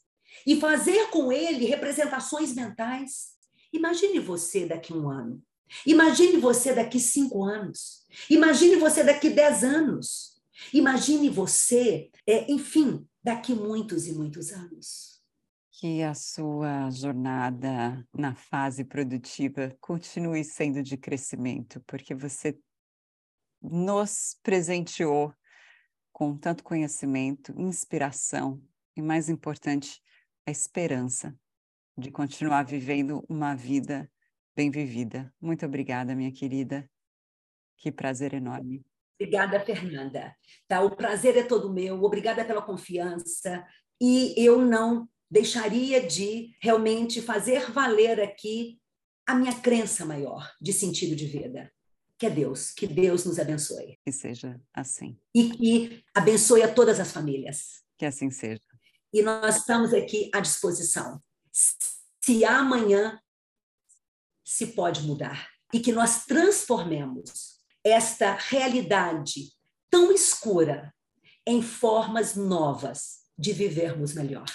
[0.47, 3.35] e fazer com ele representações mentais.
[3.73, 5.43] Imagine você daqui um ano
[5.87, 8.05] Imagine você daqui cinco anos.
[8.31, 10.35] Imagine você daqui dez anos.
[10.73, 15.14] Imagine você, é, enfim, daqui muitos e muitos anos.
[15.85, 22.59] Que a sua jornada na fase produtiva continue sendo de crescimento, porque você
[23.61, 25.31] nos presenteou
[26.11, 28.63] com tanto conhecimento, inspiração
[28.97, 30.01] e, mais importante,
[30.47, 31.39] a esperança
[31.99, 34.11] de continuar vivendo uma vida
[34.57, 35.31] bem vivida.
[35.39, 36.91] Muito obrigada, minha querida.
[37.77, 38.83] Que prazer enorme.
[39.21, 40.35] Obrigada, Fernanda.
[40.67, 42.03] Tá, o prazer é todo meu.
[42.03, 43.63] Obrigada pela confiança.
[44.01, 48.81] E eu não deixaria de realmente fazer valer aqui
[49.27, 51.73] a minha crença maior de sentido de vida,
[52.17, 52.71] que é Deus.
[52.71, 53.99] Que Deus nos abençoe.
[54.05, 55.19] Que seja assim.
[55.35, 57.83] E que abençoe a todas as famílias.
[57.99, 58.63] Que assim seja.
[59.13, 61.21] E nós estamos aqui à disposição.
[62.23, 63.21] Se amanhã
[64.45, 69.53] se pode mudar e que nós transformemos esta realidade
[69.91, 70.95] tão escura
[71.45, 74.47] em formas novas de vivermos melhor.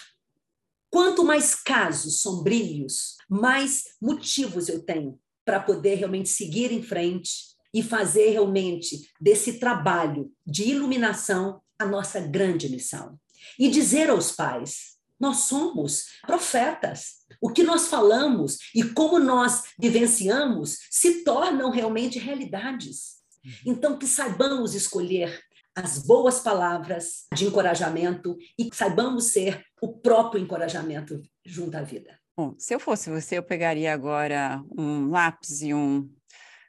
[0.89, 7.83] Quanto mais casos sombrios, mais motivos eu tenho para poder realmente seguir em frente e
[7.83, 13.19] fazer realmente desse trabalho de iluminação a nossa grande missão.
[13.57, 17.19] E dizer aos pais: nós somos profetas.
[17.41, 23.19] O que nós falamos e como nós vivenciamos se tornam realmente realidades.
[23.45, 23.51] Uhum.
[23.67, 25.41] Então, que saibamos escolher
[25.79, 32.19] as boas palavras de encorajamento e que saibamos ser o próprio encorajamento junto à vida.
[32.37, 36.09] Bom, se eu fosse você, eu pegaria agora um lápis e um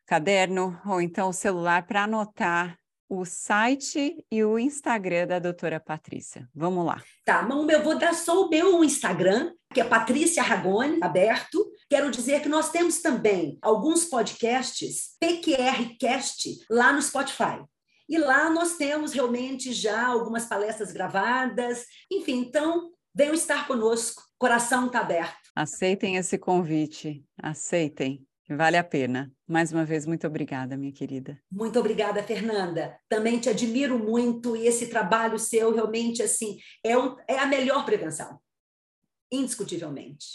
[0.06, 2.76] caderno, ou então o celular, para anotar
[3.08, 6.48] o site e o Instagram da doutora Patrícia.
[6.54, 7.02] Vamos lá.
[7.24, 11.68] Tá, mas eu vou dar só o meu Instagram, que é Patrícia Ragone, aberto.
[11.88, 17.64] Quero dizer que nós temos também alguns podcasts, PQRcast, lá no Spotify.
[18.10, 21.86] E lá nós temos realmente já algumas palestras gravadas.
[22.10, 24.24] Enfim, então, venham estar conosco.
[24.36, 25.38] Coração está aberto.
[25.54, 27.24] Aceitem esse convite.
[27.40, 28.26] Aceitem.
[28.48, 29.32] Vale a pena.
[29.46, 31.40] Mais uma vez, muito obrigada, minha querida.
[31.48, 32.98] Muito obrigada, Fernanda.
[33.08, 37.84] Também te admiro muito e esse trabalho seu realmente assim é, um, é a melhor
[37.84, 38.40] prevenção,
[39.30, 40.26] indiscutivelmente.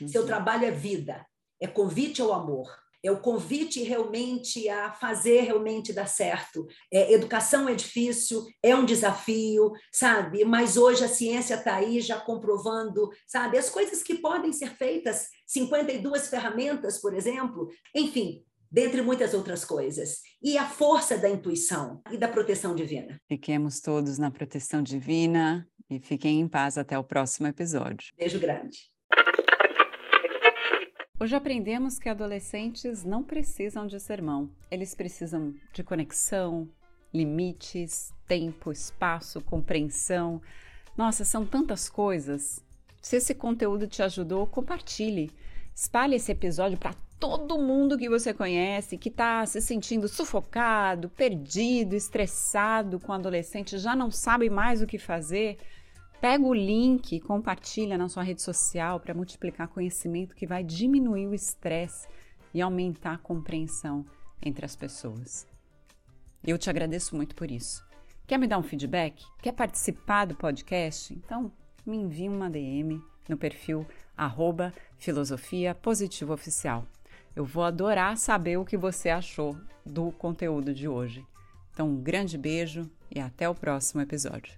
[0.00, 0.08] Uhum.
[0.08, 1.26] Seu trabalho é vida,
[1.60, 2.74] é convite ao amor,
[3.08, 6.66] é o convite realmente a fazer realmente dar certo.
[6.92, 10.44] É, educação é difícil, é um desafio, sabe?
[10.44, 13.58] Mas hoje a ciência está aí já comprovando, sabe?
[13.58, 20.20] As coisas que podem ser feitas, 52 ferramentas, por exemplo, enfim, dentre muitas outras coisas.
[20.42, 23.18] E a força da intuição e da proteção divina.
[23.26, 28.12] Fiquemos todos na proteção divina e fiquem em paz até o próximo episódio.
[28.16, 28.78] Beijo grande.
[31.20, 36.68] Hoje aprendemos que adolescentes não precisam de sermão, eles precisam de conexão,
[37.12, 40.40] limites, tempo, espaço, compreensão.
[40.96, 42.64] Nossa, são tantas coisas.
[43.02, 45.32] Se esse conteúdo te ajudou, compartilhe.
[45.74, 51.96] Espalhe esse episódio para todo mundo que você conhece que está se sentindo sufocado, perdido,
[51.96, 55.58] estressado com adolescente, já não sabe mais o que fazer.
[56.20, 61.28] Pega o link e compartilha na sua rede social para multiplicar conhecimento que vai diminuir
[61.28, 62.08] o estresse
[62.52, 64.04] e aumentar a compreensão
[64.42, 65.46] entre as pessoas.
[66.44, 67.86] Eu te agradeço muito por isso.
[68.26, 69.24] Quer me dar um feedback?
[69.40, 71.14] Quer participar do podcast?
[71.14, 71.52] Então
[71.86, 76.84] me envie uma DM no perfil arroba filosofia positiva oficial.
[77.36, 79.56] Eu vou adorar saber o que você achou
[79.86, 81.24] do conteúdo de hoje.
[81.72, 84.57] Então, um grande beijo e até o próximo episódio.